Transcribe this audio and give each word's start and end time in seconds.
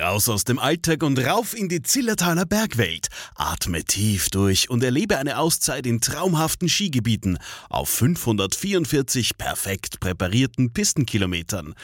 Raus 0.00 0.28
aus 0.28 0.44
dem 0.44 0.58
Alltag 0.58 1.02
und 1.02 1.18
rauf 1.18 1.54
in 1.54 1.68
die 1.68 1.82
Zillertaler 1.82 2.46
Bergwelt. 2.46 3.08
Atme 3.34 3.84
tief 3.84 4.30
durch 4.30 4.70
und 4.70 4.82
erlebe 4.82 5.18
eine 5.18 5.38
Auszeit 5.38 5.86
in 5.86 6.00
traumhaften 6.00 6.68
Skigebieten 6.68 7.38
auf 7.68 7.90
544 7.90 9.36
perfekt 9.36 10.00
präparierten 10.00 10.72
Pistenkilometern. 10.72 11.74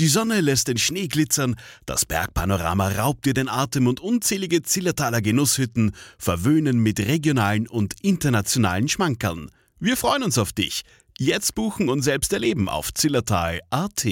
Die 0.00 0.08
Sonne 0.08 0.40
lässt 0.40 0.68
den 0.68 0.78
Schnee 0.78 1.08
glitzern, 1.08 1.56
das 1.84 2.06
Bergpanorama 2.06 2.88
raubt 2.88 3.26
dir 3.26 3.34
den 3.34 3.48
Atem 3.48 3.86
und 3.86 4.00
unzählige 4.00 4.62
Zillertaler 4.62 5.20
Genusshütten 5.20 5.92
verwöhnen 6.18 6.78
mit 6.78 7.00
regionalen 7.00 7.68
und 7.68 7.94
internationalen 8.02 8.88
Schmankern. 8.88 9.50
Wir 9.78 9.96
freuen 9.96 10.22
uns 10.22 10.38
auf 10.38 10.52
dich. 10.52 10.82
Jetzt 11.18 11.54
buchen 11.54 11.88
und 11.88 12.02
selbst 12.02 12.32
erleben 12.32 12.68
auf 12.68 12.92
zillertal.at. 12.92 14.06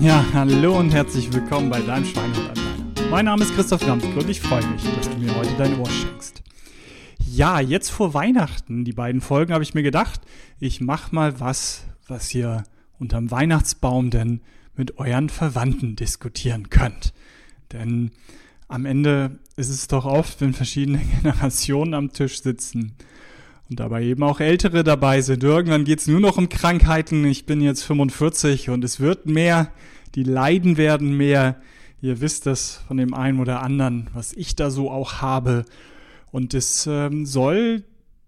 Ja, 0.00 0.24
hallo 0.34 0.78
und 0.78 0.92
herzlich 0.92 1.32
willkommen 1.32 1.70
bei 1.70 1.80
deinem 1.80 2.04
Schweinehund 2.04 2.50
alleine. 2.50 3.10
Mein 3.10 3.24
Name 3.24 3.42
ist 3.42 3.54
Christoph 3.54 3.86
Ramske 3.86 4.14
und 4.18 4.28
ich 4.28 4.40
freue 4.40 4.64
mich, 4.66 4.82
dass 4.82 5.08
du 5.08 5.16
mir 5.16 5.34
heute 5.34 5.54
dein 5.56 5.78
Ohr 5.78 5.88
schenkst. 5.88 6.42
Ja, 7.18 7.60
jetzt 7.60 7.90
vor 7.90 8.12
Weihnachten, 8.12 8.84
die 8.84 8.92
beiden 8.92 9.20
Folgen, 9.20 9.54
habe 9.54 9.64
ich 9.64 9.74
mir 9.74 9.82
gedacht, 9.82 10.20
ich 10.60 10.80
mache 10.80 11.14
mal 11.14 11.40
was, 11.40 11.84
was 12.06 12.34
ihr 12.34 12.64
unterm 12.98 13.30
Weihnachtsbaum 13.30 14.10
denn 14.10 14.42
mit 14.74 14.98
euren 14.98 15.30
Verwandten 15.30 15.96
diskutieren 15.96 16.68
könnt. 16.68 17.14
Denn 17.72 18.10
am 18.68 18.84
Ende 18.84 19.38
ist 19.56 19.70
es 19.70 19.88
doch 19.88 20.04
oft, 20.04 20.40
wenn 20.42 20.52
verschiedene 20.52 20.98
Generationen 21.22 21.94
am 21.94 22.12
Tisch 22.12 22.42
sitzen 22.42 22.96
und 23.68 23.80
dabei 23.80 24.04
eben 24.04 24.22
auch 24.22 24.40
Ältere 24.40 24.84
dabei 24.84 25.20
sind. 25.20 25.42
Irgendwann 25.42 25.84
geht 25.84 26.00
es 26.00 26.06
nur 26.06 26.20
noch 26.20 26.36
um 26.36 26.48
Krankheiten. 26.48 27.24
Ich 27.24 27.46
bin 27.46 27.60
jetzt 27.60 27.82
45 27.82 28.70
und 28.70 28.84
es 28.84 29.00
wird 29.00 29.26
mehr. 29.26 29.72
Die 30.14 30.22
Leiden 30.22 30.76
werden 30.76 31.16
mehr. 31.16 31.60
Ihr 32.00 32.20
wisst 32.20 32.46
das 32.46 32.82
von 32.86 32.96
dem 32.96 33.14
einen 33.14 33.40
oder 33.40 33.62
anderen, 33.62 34.08
was 34.14 34.32
ich 34.32 34.54
da 34.54 34.70
so 34.70 34.90
auch 34.90 35.14
habe. 35.20 35.64
Und 36.30 36.54
es 36.54 36.86
ähm, 36.86 37.26
soll 37.26 37.84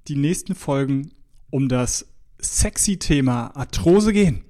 die 0.08 0.16
nächsten 0.16 0.54
Folgen 0.54 1.12
um 1.50 1.68
das 1.68 2.06
sexy 2.40 2.98
Thema 2.98 3.54
Arthrose 3.54 4.12
gehen. 4.12 4.44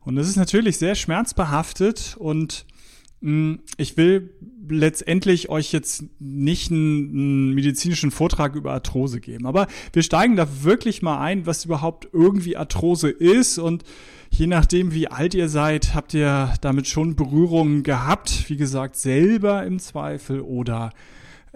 Und 0.00 0.16
das 0.16 0.28
ist 0.28 0.36
natürlich 0.36 0.78
sehr 0.78 0.94
schmerzbehaftet 0.94 2.16
und 2.18 2.64
ich 3.20 3.96
will 3.96 4.30
letztendlich 4.68 5.48
euch 5.48 5.72
jetzt 5.72 6.04
nicht 6.20 6.70
einen, 6.70 7.10
einen, 7.10 7.54
medizinischen 7.54 8.12
Vortrag 8.12 8.54
über 8.54 8.72
Arthrose 8.72 9.20
geben, 9.20 9.46
aber 9.46 9.66
wir 9.92 10.02
steigen 10.02 10.36
da 10.36 10.46
wirklich 10.62 11.02
mal 11.02 11.20
ein, 11.20 11.44
was 11.46 11.64
überhaupt 11.64 12.08
irgendwie 12.12 12.56
Arthrose 12.56 13.10
ist 13.10 13.58
und 13.58 13.82
je 14.30 14.46
nachdem, 14.46 14.94
wie 14.94 15.08
alt 15.08 15.34
ihr 15.34 15.48
seid, 15.48 15.94
habt 15.94 16.14
ihr 16.14 16.52
damit 16.60 16.86
schon 16.86 17.16
Berührungen 17.16 17.82
gehabt, 17.82 18.48
wie 18.48 18.56
gesagt, 18.56 18.96
selber 18.96 19.64
im 19.64 19.80
Zweifel 19.80 20.40
oder 20.40 20.90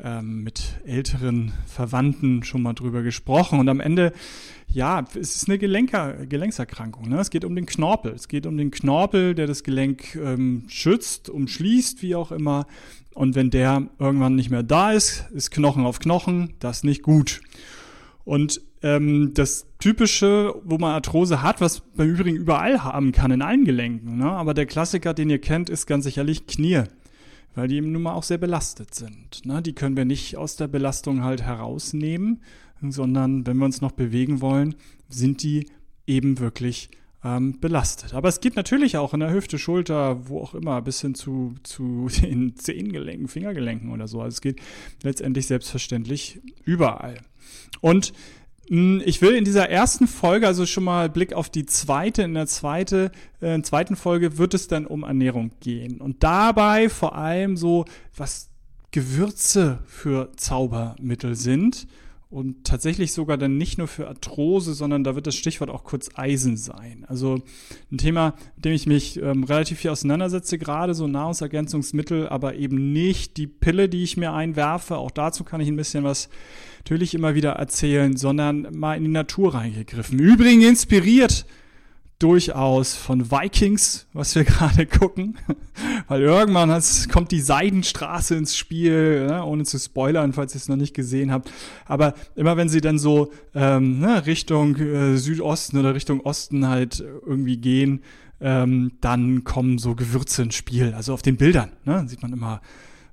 ähm, 0.02 0.42
mit 0.42 0.80
älteren 0.84 1.52
Verwandten 1.66 2.42
schon 2.44 2.62
mal 2.62 2.74
drüber 2.74 3.02
gesprochen 3.02 3.60
und 3.60 3.68
am 3.68 3.80
Ende 3.80 4.12
ja, 4.74 5.04
es 5.20 5.36
ist 5.36 5.48
eine 5.48 5.58
Gelenker, 5.58 6.26
Gelenkserkrankung. 6.26 7.08
Ne? 7.08 7.20
Es 7.20 7.30
geht 7.30 7.44
um 7.44 7.54
den 7.54 7.66
Knorpel. 7.66 8.12
Es 8.12 8.28
geht 8.28 8.46
um 8.46 8.56
den 8.56 8.70
Knorpel, 8.70 9.34
der 9.34 9.46
das 9.46 9.64
Gelenk 9.64 10.14
ähm, 10.16 10.64
schützt, 10.68 11.28
umschließt, 11.28 12.02
wie 12.02 12.14
auch 12.14 12.32
immer. 12.32 12.66
Und 13.14 13.34
wenn 13.34 13.50
der 13.50 13.88
irgendwann 13.98 14.34
nicht 14.34 14.50
mehr 14.50 14.62
da 14.62 14.92
ist, 14.92 15.26
ist 15.32 15.50
Knochen 15.50 15.84
auf 15.84 15.98
Knochen, 15.98 16.54
das 16.58 16.84
nicht 16.84 17.02
gut. 17.02 17.42
Und 18.24 18.62
ähm, 18.82 19.32
das 19.34 19.66
Typische, 19.78 20.54
wo 20.64 20.78
man 20.78 20.92
Arthrose 20.92 21.42
hat, 21.42 21.60
was 21.60 21.80
beim 21.80 22.08
Übrigen 22.08 22.36
überall 22.36 22.82
haben 22.82 23.12
kann, 23.12 23.30
in 23.30 23.42
allen 23.42 23.64
Gelenken. 23.64 24.16
Ne? 24.16 24.30
Aber 24.30 24.54
der 24.54 24.66
Klassiker, 24.66 25.12
den 25.12 25.28
ihr 25.28 25.40
kennt, 25.40 25.68
ist 25.68 25.86
ganz 25.86 26.04
sicherlich 26.04 26.46
Knie. 26.46 26.84
Weil 27.54 27.68
die 27.68 27.76
eben 27.76 27.92
nun 27.92 28.02
mal 28.02 28.14
auch 28.14 28.22
sehr 28.22 28.38
belastet 28.38 28.94
sind. 28.94 29.44
Ne? 29.44 29.60
Die 29.62 29.74
können 29.74 29.96
wir 29.96 30.04
nicht 30.04 30.36
aus 30.36 30.56
der 30.56 30.68
Belastung 30.68 31.22
halt 31.22 31.42
herausnehmen 31.42 32.40
sondern 32.90 33.46
wenn 33.46 33.58
wir 33.58 33.66
uns 33.66 33.80
noch 33.80 33.92
bewegen 33.92 34.40
wollen, 34.40 34.74
sind 35.08 35.42
die 35.42 35.68
eben 36.06 36.38
wirklich 36.40 36.90
ähm, 37.22 37.60
belastet. 37.60 38.14
Aber 38.14 38.28
es 38.28 38.40
geht 38.40 38.56
natürlich 38.56 38.96
auch 38.96 39.14
in 39.14 39.20
der 39.20 39.32
Hüfte, 39.32 39.58
Schulter, 39.58 40.28
wo 40.28 40.40
auch 40.40 40.54
immer, 40.54 40.82
bis 40.82 41.00
hin 41.00 41.14
zu, 41.14 41.54
zu 41.62 42.08
den 42.22 42.56
Zehengelenken, 42.56 43.28
Fingergelenken 43.28 43.90
oder 43.90 44.08
so. 44.08 44.20
Also 44.20 44.34
es 44.34 44.40
geht 44.40 44.60
letztendlich 45.02 45.46
selbstverständlich 45.46 46.40
überall. 46.64 47.18
Und 47.80 48.12
ich 49.04 49.20
will 49.20 49.34
in 49.34 49.44
dieser 49.44 49.68
ersten 49.68 50.06
Folge, 50.06 50.46
also 50.46 50.64
schon 50.64 50.84
mal 50.84 51.10
Blick 51.10 51.34
auf 51.34 51.50
die 51.50 51.66
zweite, 51.66 52.22
in 52.22 52.32
der 52.32 52.46
zweite, 52.46 53.12
äh, 53.42 53.60
zweiten 53.60 53.96
Folge 53.96 54.38
wird 54.38 54.54
es 54.54 54.66
dann 54.66 54.86
um 54.86 55.02
Ernährung 55.02 55.50
gehen. 55.60 56.00
Und 56.00 56.22
dabei 56.22 56.88
vor 56.88 57.14
allem 57.14 57.58
so, 57.58 57.84
was 58.16 58.48
Gewürze 58.90 59.80
für 59.86 60.32
Zaubermittel 60.36 61.34
sind 61.34 61.86
und 62.32 62.64
tatsächlich 62.64 63.12
sogar 63.12 63.36
dann 63.36 63.58
nicht 63.58 63.76
nur 63.76 63.88
für 63.88 64.08
Arthrose, 64.08 64.72
sondern 64.72 65.04
da 65.04 65.14
wird 65.14 65.26
das 65.26 65.34
Stichwort 65.34 65.68
auch 65.68 65.84
kurz 65.84 66.08
Eisen 66.14 66.56
sein. 66.56 67.04
Also 67.06 67.42
ein 67.92 67.98
Thema, 67.98 68.34
mit 68.56 68.64
dem 68.64 68.72
ich 68.72 68.86
mich 68.86 69.20
ähm, 69.20 69.44
relativ 69.44 69.80
viel 69.80 69.90
auseinandersetze, 69.90 70.56
gerade 70.56 70.94
so 70.94 71.06
Nahrungsergänzungsmittel, 71.06 72.28
aber 72.30 72.54
eben 72.54 72.94
nicht 72.94 73.36
die 73.36 73.46
Pille, 73.46 73.90
die 73.90 74.02
ich 74.02 74.16
mir 74.16 74.32
einwerfe. 74.32 74.96
Auch 74.96 75.10
dazu 75.10 75.44
kann 75.44 75.60
ich 75.60 75.68
ein 75.68 75.76
bisschen 75.76 76.04
was 76.04 76.30
natürlich 76.78 77.12
immer 77.12 77.34
wieder 77.34 77.52
erzählen, 77.52 78.16
sondern 78.16 78.66
mal 78.72 78.96
in 78.96 79.04
die 79.04 79.10
Natur 79.10 79.54
reingegriffen. 79.54 80.18
Übrigens 80.18 80.64
inspiriert 80.64 81.44
durchaus 82.22 82.94
von 82.94 83.30
Vikings, 83.30 84.06
was 84.12 84.34
wir 84.34 84.44
gerade 84.44 84.86
gucken, 84.86 85.38
weil 86.08 86.22
irgendwann 86.22 86.80
kommt 87.10 87.32
die 87.32 87.40
Seidenstraße 87.40 88.36
ins 88.36 88.56
Spiel, 88.56 89.26
ne? 89.26 89.44
ohne 89.44 89.64
zu 89.64 89.78
spoilern, 89.78 90.32
falls 90.32 90.54
ihr 90.54 90.58
es 90.58 90.68
noch 90.68 90.76
nicht 90.76 90.94
gesehen 90.94 91.32
habt. 91.32 91.50
Aber 91.84 92.14
immer 92.36 92.56
wenn 92.56 92.68
sie 92.68 92.80
dann 92.80 92.98
so 92.98 93.32
ähm, 93.54 93.98
ne, 93.98 94.24
Richtung 94.26 94.76
äh, 94.76 95.16
Südosten 95.16 95.78
oder 95.78 95.94
Richtung 95.94 96.20
Osten 96.20 96.68
halt 96.68 97.00
irgendwie 97.00 97.56
gehen, 97.56 98.02
ähm, 98.40 98.92
dann 99.00 99.44
kommen 99.44 99.78
so 99.78 99.94
Gewürze 99.94 100.42
ins 100.42 100.54
Spiel. 100.54 100.94
Also 100.94 101.14
auf 101.14 101.22
den 101.22 101.36
Bildern 101.36 101.72
ne? 101.84 102.04
sieht 102.06 102.22
man 102.22 102.32
immer 102.32 102.60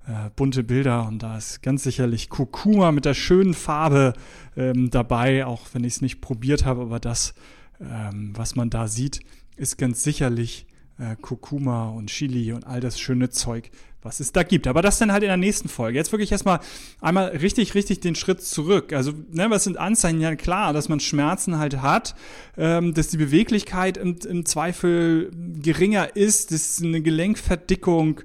äh, 0.08 0.30
bunte 0.36 0.64
Bilder 0.64 1.08
und 1.08 1.24
da 1.24 1.38
ist 1.38 1.62
ganz 1.62 1.84
sicherlich 1.84 2.30
Kurkuma 2.30 2.92
mit 2.92 3.06
der 3.06 3.14
schönen 3.14 3.54
Farbe 3.54 4.14
ähm, 4.56 4.90
dabei, 4.90 5.46
auch 5.46 5.68
wenn 5.74 5.84
ich 5.84 5.96
es 5.96 6.02
nicht 6.02 6.22
probiert 6.22 6.66
habe, 6.66 6.82
aber 6.82 7.00
das 7.00 7.34
ähm, 7.80 8.34
was 8.36 8.56
man 8.56 8.70
da 8.70 8.88
sieht, 8.88 9.22
ist 9.56 9.78
ganz 9.78 10.04
sicherlich 10.04 10.66
äh, 11.00 11.16
Kurkuma 11.22 11.90
und 11.90 12.08
Chili 12.08 12.52
und 12.54 12.66
all 12.66 12.82
das 12.82 13.00
schöne 13.00 13.30
Zeug, 13.30 13.72
was 14.02 14.20
es 14.20 14.32
da 14.32 14.44
gibt. 14.44 14.68
Aber 14.68 14.82
das 14.82 15.00
dann 15.00 15.12
halt 15.12 15.24
in 15.24 15.30
der 15.30 15.38
nächsten 15.38 15.70
Folge. 15.70 15.98
Jetzt 15.98 16.12
wirklich 16.12 16.32
erstmal 16.32 16.60
einmal 17.02 17.30
richtig, 17.30 17.76
richtig 17.76 18.00
den 18.00 18.16
Schritt 18.16 18.42
zurück. 18.42 18.94
Also, 18.94 19.14
ne, 19.32 19.50
was 19.50 19.64
sind 19.64 19.78
Anzeichen? 19.78 20.22
Ja, 20.22 20.36
klar, 20.36 20.74
dass 20.74 20.90
man 20.90 21.00
Schmerzen 21.00 21.58
halt 21.58 21.82
hat, 21.82 22.16
ähm, 22.58 22.94
dass 22.94 23.10
die 23.10 23.18
Beweglichkeit 23.18 23.98
im, 23.98 24.18
im 24.28 24.46
Zweifel 24.46 25.32
geringer 25.62 26.16
ist, 26.16 26.52
dass 26.52 26.82
eine 26.82 27.02
Gelenkverdickung 27.02 28.22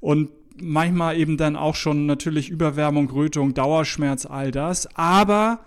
und 0.00 0.30
manchmal 0.60 1.18
eben 1.18 1.36
dann 1.36 1.56
auch 1.56 1.74
schon 1.74 2.06
natürlich 2.06 2.48
Überwärmung, 2.48 3.10
Rötung, 3.10 3.54
Dauerschmerz, 3.54 4.26
all 4.26 4.50
das. 4.50 4.88
Aber, 4.96 5.60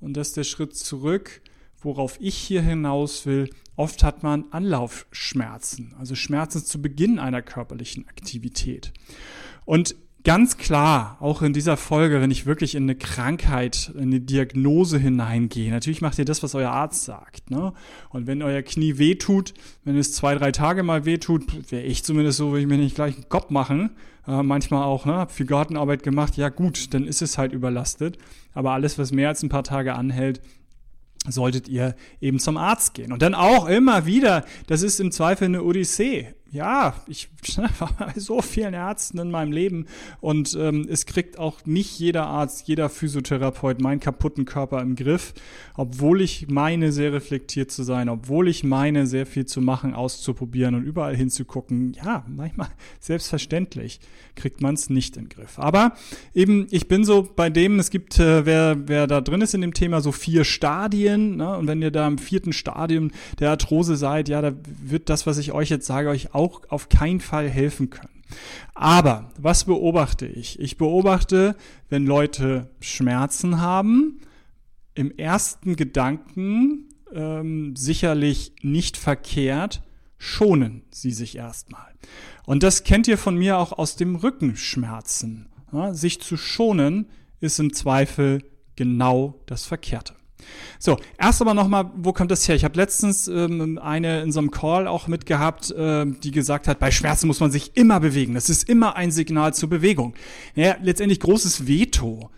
und 0.00 0.16
das 0.16 0.28
ist 0.28 0.36
der 0.36 0.44
Schritt 0.44 0.76
zurück, 0.76 1.40
worauf 1.84 2.18
ich 2.20 2.36
hier 2.36 2.62
hinaus 2.62 3.26
will, 3.26 3.50
oft 3.76 4.02
hat 4.02 4.22
man 4.22 4.44
Anlaufschmerzen, 4.50 5.94
also 5.98 6.14
Schmerzen 6.14 6.64
zu 6.64 6.80
Beginn 6.80 7.18
einer 7.18 7.42
körperlichen 7.42 8.08
Aktivität. 8.08 8.92
Und 9.64 9.96
ganz 10.24 10.56
klar, 10.56 11.18
auch 11.20 11.42
in 11.42 11.52
dieser 11.52 11.76
Folge, 11.76 12.20
wenn 12.20 12.30
ich 12.30 12.46
wirklich 12.46 12.74
in 12.74 12.84
eine 12.84 12.96
Krankheit, 12.96 13.92
in 13.94 14.04
eine 14.04 14.20
Diagnose 14.20 14.98
hineingehe, 14.98 15.70
natürlich 15.70 16.00
macht 16.00 16.18
ihr 16.18 16.24
das, 16.24 16.42
was 16.42 16.54
euer 16.54 16.70
Arzt 16.70 17.04
sagt. 17.04 17.50
Ne? 17.50 17.72
Und 18.08 18.26
wenn 18.26 18.42
euer 18.42 18.62
Knie 18.62 18.98
wehtut, 18.98 19.54
wenn 19.84 19.96
es 19.96 20.12
zwei, 20.12 20.34
drei 20.34 20.50
Tage 20.50 20.82
mal 20.82 21.04
wehtut, 21.04 21.70
wäre 21.70 21.84
ich 21.84 22.04
zumindest 22.04 22.38
so, 22.38 22.52
will 22.52 22.60
ich 22.60 22.66
mir 22.66 22.78
nicht 22.78 22.96
gleich 22.96 23.14
einen 23.14 23.28
Kopf 23.28 23.50
machen. 23.50 23.90
Äh, 24.26 24.42
manchmal 24.42 24.84
auch, 24.84 25.04
ne, 25.04 25.14
hab 25.14 25.30
viel 25.30 25.46
Gartenarbeit 25.46 26.02
gemacht, 26.02 26.36
ja 26.38 26.48
gut, 26.48 26.94
dann 26.94 27.04
ist 27.04 27.20
es 27.20 27.36
halt 27.36 27.52
überlastet. 27.52 28.16
Aber 28.54 28.72
alles, 28.72 28.98
was 28.98 29.12
mehr 29.12 29.28
als 29.28 29.42
ein 29.42 29.50
paar 29.50 29.64
Tage 29.64 29.94
anhält, 29.94 30.40
solltet 31.28 31.68
ihr 31.68 31.94
eben 32.20 32.38
zum 32.38 32.56
Arzt 32.56 32.94
gehen. 32.94 33.12
Und 33.12 33.22
dann 33.22 33.34
auch 33.34 33.66
immer 33.66 34.06
wieder, 34.06 34.44
das 34.66 34.82
ist 34.82 35.00
im 35.00 35.10
Zweifel 35.10 35.46
eine 35.46 35.62
Odyssee. 35.62 36.34
Ja, 36.54 36.94
ich 37.08 37.28
war 37.78 37.90
bei 37.98 38.12
so 38.16 38.40
vielen 38.40 38.74
Ärzten 38.74 39.18
in 39.18 39.30
meinem 39.30 39.50
Leben 39.50 39.86
und 40.20 40.56
ähm, 40.58 40.86
es 40.88 41.04
kriegt 41.04 41.38
auch 41.38 41.66
nicht 41.66 41.98
jeder 41.98 42.26
Arzt, 42.26 42.68
jeder 42.68 42.88
Physiotherapeut 42.88 43.80
meinen 43.80 43.98
kaputten 43.98 44.44
Körper 44.44 44.80
im 44.80 44.94
Griff, 44.94 45.34
obwohl 45.76 46.22
ich 46.22 46.48
meine, 46.48 46.92
sehr 46.92 47.12
reflektiert 47.12 47.72
zu 47.72 47.82
sein, 47.82 48.08
obwohl 48.08 48.48
ich 48.48 48.62
meine, 48.62 49.06
sehr 49.08 49.26
viel 49.26 49.46
zu 49.46 49.60
machen, 49.60 49.94
auszuprobieren 49.94 50.76
und 50.76 50.84
überall 50.84 51.16
hinzugucken. 51.16 51.94
Ja, 51.94 52.24
manchmal 52.28 52.68
selbstverständlich 53.00 53.98
kriegt 54.36 54.60
man 54.60 54.74
es 54.74 54.88
nicht 54.90 55.16
den 55.16 55.28
Griff. 55.28 55.58
Aber 55.58 55.94
eben, 56.34 56.68
ich 56.70 56.86
bin 56.86 57.04
so 57.04 57.28
bei 57.34 57.50
dem, 57.50 57.80
es 57.80 57.90
gibt, 57.90 58.18
äh, 58.20 58.46
wer, 58.46 58.76
wer 58.88 59.06
da 59.08 59.20
drin 59.20 59.40
ist 59.40 59.54
in 59.54 59.60
dem 59.60 59.74
Thema, 59.74 60.00
so 60.00 60.12
vier 60.12 60.44
Stadien. 60.44 61.36
Ne? 61.36 61.56
Und 61.56 61.66
wenn 61.66 61.82
ihr 61.82 61.90
da 61.90 62.06
im 62.06 62.18
vierten 62.18 62.52
Stadium 62.52 63.10
der 63.40 63.50
Arthrose 63.50 63.96
seid, 63.96 64.28
ja, 64.28 64.40
da 64.40 64.52
wird 64.64 65.10
das, 65.10 65.26
was 65.26 65.38
ich 65.38 65.52
euch 65.52 65.68
jetzt 65.68 65.86
sage, 65.86 66.08
euch 66.10 66.34
auch 66.34 66.43
auf 66.68 66.88
keinen 66.88 67.20
Fall 67.20 67.48
helfen 67.48 67.90
können. 67.90 68.22
Aber 68.74 69.30
was 69.38 69.64
beobachte 69.64 70.26
ich? 70.26 70.58
Ich 70.58 70.76
beobachte, 70.76 71.56
wenn 71.88 72.06
Leute 72.06 72.70
Schmerzen 72.80 73.60
haben, 73.60 74.20
im 74.94 75.10
ersten 75.16 75.76
Gedanken 75.76 76.88
ähm, 77.12 77.76
sicherlich 77.76 78.52
nicht 78.62 78.96
verkehrt, 78.96 79.82
schonen 80.18 80.82
sie 80.90 81.10
sich 81.10 81.36
erstmal. 81.36 81.92
Und 82.46 82.62
das 82.62 82.84
kennt 82.84 83.08
ihr 83.08 83.18
von 83.18 83.36
mir 83.36 83.58
auch 83.58 83.72
aus 83.72 83.96
dem 83.96 84.16
Rückenschmerzen. 84.16 85.48
Ja, 85.72 85.92
sich 85.92 86.20
zu 86.20 86.36
schonen 86.36 87.06
ist 87.40 87.58
im 87.58 87.72
Zweifel 87.72 88.42
genau 88.76 89.40
das 89.46 89.66
Verkehrte. 89.66 90.14
So, 90.78 90.96
erst 91.18 91.40
aber 91.40 91.54
nochmal, 91.54 91.90
wo 91.96 92.12
kommt 92.12 92.30
das 92.30 92.46
her? 92.48 92.54
Ich 92.56 92.64
habe 92.64 92.76
letztens 92.76 93.28
ähm, 93.28 93.78
eine 93.78 94.22
in 94.22 94.32
so 94.32 94.40
einem 94.40 94.50
Call 94.50 94.86
auch 94.86 95.08
mitgehabt, 95.08 95.70
äh, 95.70 96.06
die 96.06 96.30
gesagt 96.30 96.68
hat, 96.68 96.78
bei 96.78 96.90
Schmerzen 96.90 97.26
muss 97.26 97.40
man 97.40 97.50
sich 97.50 97.76
immer 97.76 98.00
bewegen. 98.00 98.34
Das 98.34 98.50
ist 98.50 98.68
immer 98.68 98.96
ein 98.96 99.10
Signal 99.10 99.54
zur 99.54 99.68
Bewegung. 99.68 100.14
Ja, 100.54 100.76
letztendlich 100.82 101.20
großes 101.20 101.66
Veto. 101.66 102.30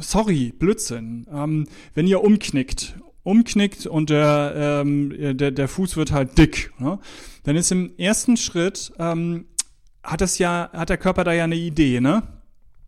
Sorry, 0.00 0.52
Blödsinn. 0.58 1.26
Ähm, 1.32 1.66
wenn 1.94 2.06
ihr 2.06 2.22
umknickt, 2.22 2.94
umknickt 3.24 3.86
und 3.86 4.10
der, 4.10 4.54
ähm, 4.56 5.36
der, 5.36 5.50
der 5.50 5.68
Fuß 5.68 5.96
wird 5.96 6.12
halt 6.12 6.38
dick, 6.38 6.72
ne? 6.78 6.98
dann 7.44 7.56
ist 7.56 7.72
im 7.72 7.92
ersten 7.98 8.36
Schritt, 8.36 8.92
ähm, 8.98 9.46
hat 10.02 10.20
das 10.20 10.38
ja, 10.38 10.70
hat 10.72 10.88
der 10.88 10.98
Körper 10.98 11.24
da 11.24 11.32
ja 11.32 11.44
eine 11.44 11.56
Idee, 11.56 12.00
ne? 12.00 12.22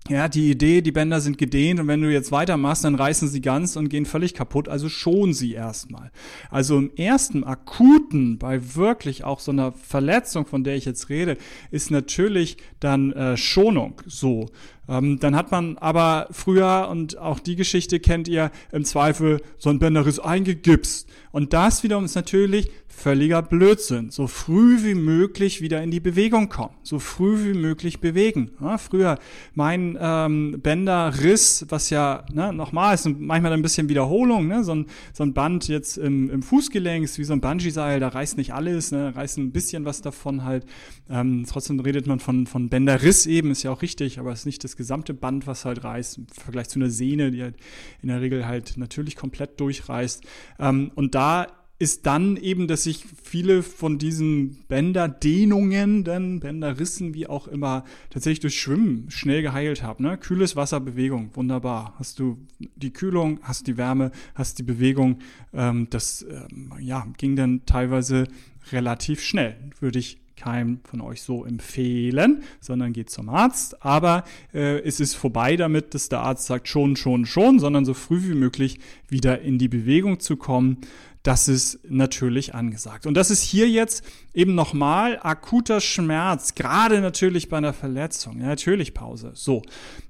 Ja, 0.09 0.29
die 0.29 0.51
Idee, 0.51 0.83
die 0.83 0.93
Bänder 0.93 1.23
sind 1.23 1.39
gedehnt 1.39 1.81
und 1.81 1.89
wenn 1.89 2.03
du 2.03 2.13
jetzt 2.13 2.31
weitermachst, 2.31 2.85
dann 2.85 2.95
reißen 2.95 3.29
sie 3.29 3.41
ganz 3.41 3.75
und 3.77 3.89
gehen 3.89 4.05
völlig 4.05 4.35
kaputt, 4.35 4.69
also 4.69 4.91
schon 4.91 5.33
sie 5.33 5.55
erstmal. 5.55 6.11
Also 6.51 6.77
im 6.77 6.95
ersten 6.95 7.43
akuten, 7.43 8.39
bei 8.39 8.75
wirklich 8.75 9.25
auch 9.25 9.41
so 9.41 9.51
einer 9.51 9.73
Verletzung, 9.73 10.45
von 10.45 10.63
der 10.63 10.77
ich 10.77 10.85
jetzt 10.85 11.09
rede, 11.09 11.39
ist 11.71 11.91
natürlich 11.91 12.59
dann 12.81 13.13
äh, 13.13 13.39
Schonung 13.39 14.03
so. 14.07 14.51
Ähm, 14.89 15.19
dann 15.19 15.35
hat 15.35 15.51
man 15.51 15.79
aber 15.79 16.29
früher, 16.31 16.89
und 16.91 17.19
auch 17.19 17.41
die 17.41 17.57
Geschichte 17.57 18.01
kennt 18.01 18.29
ihr, 18.29 18.51
im 18.73 18.85
Zweifel 18.85 19.41
so 19.59 19.71
ein 19.71 19.79
Bänderriss 19.79 20.19
eingegipst. 20.19 21.09
Und 21.33 21.53
das 21.53 21.83
wiederum 21.83 22.05
ist 22.05 22.15
natürlich 22.15 22.71
völliger 22.95 23.43
Blödsinn. 23.43 24.11
So 24.11 24.27
früh 24.27 24.83
wie 24.85 24.95
möglich 24.95 25.61
wieder 25.61 25.83
in 25.83 25.91
die 25.91 26.01
Bewegung 26.01 26.49
kommen. 26.49 26.75
So 26.83 26.99
früh 26.99 27.45
wie 27.45 27.59
möglich 27.59 28.01
bewegen. 28.01 28.53
Ja, 28.61 28.79
früher 28.79 29.19
mein 29.55 29.99
ähm, 30.01 30.61
Bänderriss, 30.63 31.67
was 31.69 31.91
ja 31.91 32.25
ne, 32.33 32.53
nochmal 32.53 32.95
ist 32.95 33.07
manchmal 33.07 33.53
ein 33.53 33.63
bisschen 33.63 33.89
Wiederholung, 33.89 34.47
ne, 34.47 34.63
so, 34.65 34.75
ein, 34.75 34.87
so 35.13 35.25
ein 35.25 35.35
Band 35.35 35.69
jetzt 35.69 35.99
im, 35.99 36.31
im 36.31 36.43
Fußgelenk, 36.43 37.05
ist 37.05 37.19
wie 37.19 37.25
so 37.25 37.33
ein 37.33 37.41
Bungee-Seil, 37.41 38.01
da 38.01 38.09
reißt 38.09 38.39
nicht 38.39 38.55
alles, 38.55 38.93
ne, 38.93 39.15
reißt 39.15 39.39
ein 39.39 39.51
bisschen 39.51 39.85
was 39.85 40.01
davon 40.01 40.45
halt. 40.45 40.65
Ähm, 41.11 41.45
trotzdem 41.49 41.81
redet 41.81 42.07
man 42.07 42.21
von, 42.21 42.47
von 42.47 42.69
Bänderriss 42.69 43.27
eben, 43.27 43.51
ist 43.51 43.65
ja 43.65 43.73
auch 43.73 43.83
richtig, 43.83 44.19
aber 44.19 44.33
es 44.33 44.41
ist 44.41 44.47
nicht 44.47 44.65
das 44.65 44.74
gesamte 44.77 45.15
Band, 45.15 45.47
was 45.47 45.65
halt 45.65 45.85
reißt, 45.85 46.19
im 46.19 46.27
Vergleich 46.29 46.69
zu 46.69 46.79
einer 46.79 46.91
Sehne, 46.91 47.31
die 47.31 47.43
halt 47.43 47.57
in 48.03 48.09
der 48.09 48.21
Regel 48.21 48.47
halt 48.47 48.77
natürlich 48.77 49.17
komplett 49.17 49.61
durchreißt. 49.61 50.25
Ähm, 50.59 50.91
und 50.95 51.15
da 51.15 51.47
ist 51.79 52.07
dann 52.07 52.37
eben, 52.37 52.69
dass 52.69 52.85
sich 52.85 53.05
viele 53.23 53.63
von 53.63 53.99
diesen 53.99 54.65
Bänderdehnungen, 54.69 56.05
dann 56.05 56.39
Bänderrissen, 56.39 57.15
wie 57.15 57.27
auch 57.27 57.49
immer, 57.49 57.85
tatsächlich 58.11 58.41
durch 58.41 58.61
Schwimmen 58.61 59.11
schnell 59.11 59.43
geheilt 59.43 59.83
haben. 59.83 60.05
Ne? 60.05 60.17
Kühles 60.17 60.55
Wasser, 60.55 60.79
Bewegung, 60.79 61.31
wunderbar. 61.35 61.95
Hast 61.99 62.21
du 62.21 62.39
die 62.77 62.93
Kühlung, 62.93 63.41
hast 63.43 63.67
die 63.67 63.77
Wärme, 63.77 64.13
hast 64.35 64.59
die 64.59 64.63
Bewegung. 64.63 65.19
Ähm, 65.53 65.89
das 65.91 66.25
ähm, 66.29 66.73
ja, 66.81 67.07
ging 67.19 67.35
dann 67.35 67.67
teilweise 67.67 68.29
relativ 68.71 69.23
schnell, 69.23 69.57
würde 69.81 69.99
ich 69.99 70.24
keinem 70.37 70.81
von 70.85 71.01
euch 71.01 71.23
so 71.23 71.45
empfehlen, 71.45 72.43
sondern 72.61 72.93
geht 72.93 73.11
zum 73.11 73.29
Arzt. 73.29 73.85
Aber 73.85 74.25
äh, 74.53 74.81
es 74.81 75.01
ist 75.01 75.15
vorbei 75.15 75.57
damit, 75.57 75.95
dass 75.95 76.09
der 76.09 76.21
Arzt 76.21 76.47
sagt 76.47 76.69
schon, 76.69 76.97
schon, 76.97 77.27
schon, 77.27 77.59
sondern 77.59 77.85
so 77.85 77.95
früh 77.95 78.23
wie 78.23 78.35
möglich 78.35 78.79
wieder 79.09 79.41
in 79.41 79.59
die 79.59 79.69
Bewegung 79.69 80.21
zu 80.21 80.37
kommen. 80.37 80.79
Das 81.25 81.49
ist 81.49 81.79
natürlich 81.89 82.55
angesagt. 82.55 83.07
Und 83.07 83.15
das 83.15 83.31
ist 83.31 83.41
hier 83.41 83.67
jetzt 83.67 84.05
eben 84.35 84.55
nochmal 84.55 85.19
akuter 85.23 85.81
Schmerz, 85.81 86.55
gerade 86.55 87.01
natürlich 87.01 87.49
bei 87.49 87.57
einer 87.57 87.73
Verletzung. 87.73 88.41
Ja, 88.41 88.49
natürlich 88.49 88.93
Pause. 88.93 89.31
So. 89.33 89.63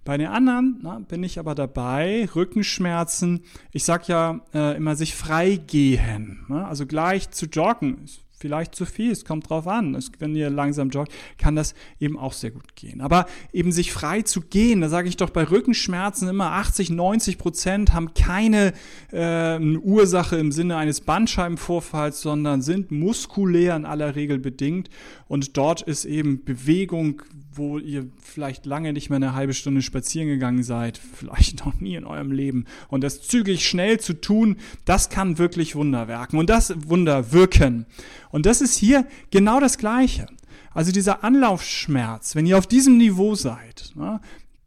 Bei 0.05 0.19
den 0.19 0.27
anderen 0.27 0.81
na, 0.83 0.99
bin 0.99 1.23
ich 1.23 1.39
aber 1.39 1.55
dabei. 1.55 2.29
Rückenschmerzen. 2.35 3.45
Ich 3.71 3.85
sag 3.85 4.09
ja 4.09 4.41
äh, 4.53 4.77
immer 4.77 4.97
sich 4.97 5.15
freigehen. 5.15 6.47
Ne? 6.49 6.67
Also 6.67 6.85
gleich 6.85 7.31
zu 7.31 7.47
joggen 7.47 7.99
vielleicht 8.45 8.75
zu 8.75 8.85
viel, 8.85 9.11
es 9.11 9.25
kommt 9.25 9.49
drauf 9.49 9.67
an. 9.67 9.95
Es, 9.95 10.13
wenn 10.19 10.37
ihr 10.37 10.51
langsam 10.51 10.91
joggt, 10.91 11.11
kann 11.39 11.57
das 11.57 11.75
eben 11.99 12.19
auch 12.19 12.35
sehr 12.35 12.51
gut 12.51 12.77
gehen. 12.77 13.01
Aber 13.01 13.25
eben 13.55 13.73
sich 13.73 13.91
frei 13.91 14.21
zu 14.21 14.43
gehen, 14.43 14.83
da 14.83 14.91
sage 14.91 15.09
ich 15.09 15.17
doch 15.17 15.31
bei 15.31 15.45
Rückenschmerzen 15.45 16.29
immer 16.29 16.53
80, 16.53 16.91
90 16.91 17.39
Prozent 17.39 17.95
haben 17.95 18.13
keine 18.13 18.75
äh, 19.13 19.59
Ursache 19.59 20.37
im 20.37 20.53
Sinne 20.53 20.77
eines 20.77 21.01
Bandscheibenvorfalls, 21.01 22.21
sondern 22.21 22.61
sind 22.61 22.91
muskulär 22.91 23.77
in 23.77 23.87
aller 23.87 24.15
Regel 24.15 24.39
bedingt. 24.39 24.91
Und 25.27 25.57
dort 25.57 25.81
ist 25.81 26.05
eben 26.05 26.45
Bewegung, 26.45 27.23
wo 27.57 27.79
ihr 27.79 28.09
vielleicht 28.21 28.67
lange 28.67 28.93
nicht 28.93 29.11
mehr 29.11 29.17
eine 29.17 29.35
halbe 29.35 29.55
Stunde 29.55 29.83
spazieren 29.83 30.29
gegangen 30.29 30.63
seid, 30.63 30.99
vielleicht 31.15 31.65
noch 31.65 31.81
nie 31.81 31.95
in 31.95 32.05
eurem 32.05 32.33
Leben. 32.33 32.67
Und 32.89 33.03
das 33.03 33.23
zügig 33.23 33.67
schnell 33.67 34.01
zu 34.01 34.21
tun, 34.21 34.57
das 34.85 35.09
kann 35.09 35.39
wirklich 35.39 35.77
Wunder 35.77 36.09
wirken 36.09 36.39
und 36.39 36.51
das 36.51 36.75
Wunder 36.89 37.33
wirken. 37.33 37.87
Und 38.31 38.47
das 38.47 38.61
ist 38.61 38.77
hier 38.77 39.07
genau 39.31 39.61
das 39.61 39.79
Gleiche. 39.79 40.27
Also 40.73 40.91
dieser 40.91 41.23
Anlaufschmerz, 41.23 42.35
wenn 42.35 42.47
ihr 42.47 42.59
auf 42.59 42.67
diesem 42.67 42.99
Niveau 42.99 43.35
seid, 43.35 43.93
na, 43.95 44.21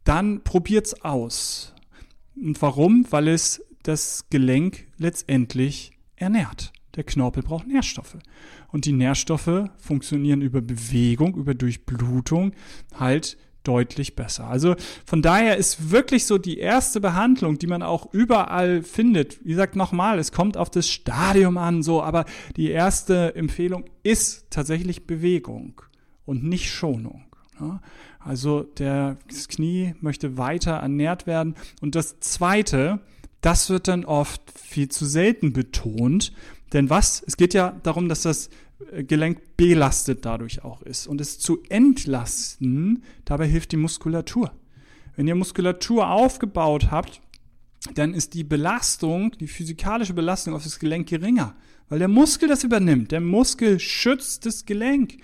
dann 0.04 0.42
probiert's 0.42 1.02
aus. 1.02 1.74
Und 2.34 2.60
warum? 2.62 3.06
Weil 3.10 3.28
es 3.28 3.62
das 3.82 4.24
Gelenk 4.30 4.86
letztendlich 4.96 5.92
ernährt. 6.16 6.72
Der 6.98 7.04
Knorpel 7.04 7.44
braucht 7.44 7.68
Nährstoffe. 7.68 8.18
Und 8.72 8.84
die 8.84 8.92
Nährstoffe 8.92 9.70
funktionieren 9.78 10.42
über 10.42 10.60
Bewegung, 10.60 11.36
über 11.36 11.54
Durchblutung 11.54 12.54
halt 12.92 13.38
deutlich 13.62 14.16
besser. 14.16 14.48
Also 14.48 14.74
von 15.06 15.22
daher 15.22 15.56
ist 15.56 15.92
wirklich 15.92 16.26
so 16.26 16.38
die 16.38 16.58
erste 16.58 17.00
Behandlung, 17.00 17.56
die 17.58 17.68
man 17.68 17.84
auch 17.84 18.12
überall 18.12 18.82
findet. 18.82 19.44
Wie 19.44 19.50
gesagt, 19.50 19.76
nochmal, 19.76 20.18
es 20.18 20.32
kommt 20.32 20.56
auf 20.56 20.70
das 20.70 20.88
Stadium 20.88 21.56
an, 21.56 21.84
so, 21.84 22.02
aber 22.02 22.24
die 22.56 22.68
erste 22.68 23.36
Empfehlung 23.36 23.84
ist 24.02 24.46
tatsächlich 24.50 25.06
Bewegung 25.06 25.80
und 26.24 26.42
nicht 26.42 26.68
Schonung. 26.68 27.26
Ja? 27.60 27.80
Also 28.18 28.64
der, 28.64 29.18
das 29.28 29.46
Knie 29.46 29.94
möchte 30.00 30.36
weiter 30.36 30.72
ernährt 30.72 31.28
werden. 31.28 31.54
Und 31.80 31.94
das 31.94 32.18
zweite, 32.18 32.98
das 33.40 33.70
wird 33.70 33.86
dann 33.86 34.04
oft 34.04 34.42
viel 34.58 34.88
zu 34.88 35.04
selten 35.04 35.52
betont. 35.52 36.32
Denn 36.72 36.90
was? 36.90 37.22
Es 37.26 37.36
geht 37.36 37.54
ja 37.54 37.78
darum, 37.82 38.08
dass 38.08 38.22
das 38.22 38.50
äh, 38.92 39.04
Gelenk 39.04 39.56
belastet 39.56 40.24
dadurch 40.24 40.64
auch 40.64 40.82
ist. 40.82 41.06
Und 41.06 41.20
es 41.20 41.38
zu 41.38 41.62
entlasten, 41.68 43.02
dabei 43.24 43.46
hilft 43.46 43.72
die 43.72 43.76
Muskulatur. 43.76 44.52
Wenn 45.16 45.26
ihr 45.26 45.34
Muskulatur 45.34 46.10
aufgebaut 46.10 46.90
habt, 46.90 47.20
dann 47.94 48.14
ist 48.14 48.34
die 48.34 48.44
Belastung, 48.44 49.32
die 49.38 49.48
physikalische 49.48 50.14
Belastung 50.14 50.54
auf 50.54 50.64
das 50.64 50.78
Gelenk 50.78 51.08
geringer, 51.08 51.54
weil 51.88 51.98
der 51.98 52.08
Muskel 52.08 52.48
das 52.48 52.64
übernimmt. 52.64 53.12
Der 53.12 53.20
Muskel 53.20 53.80
schützt 53.80 54.46
das 54.46 54.66
Gelenk. 54.66 55.18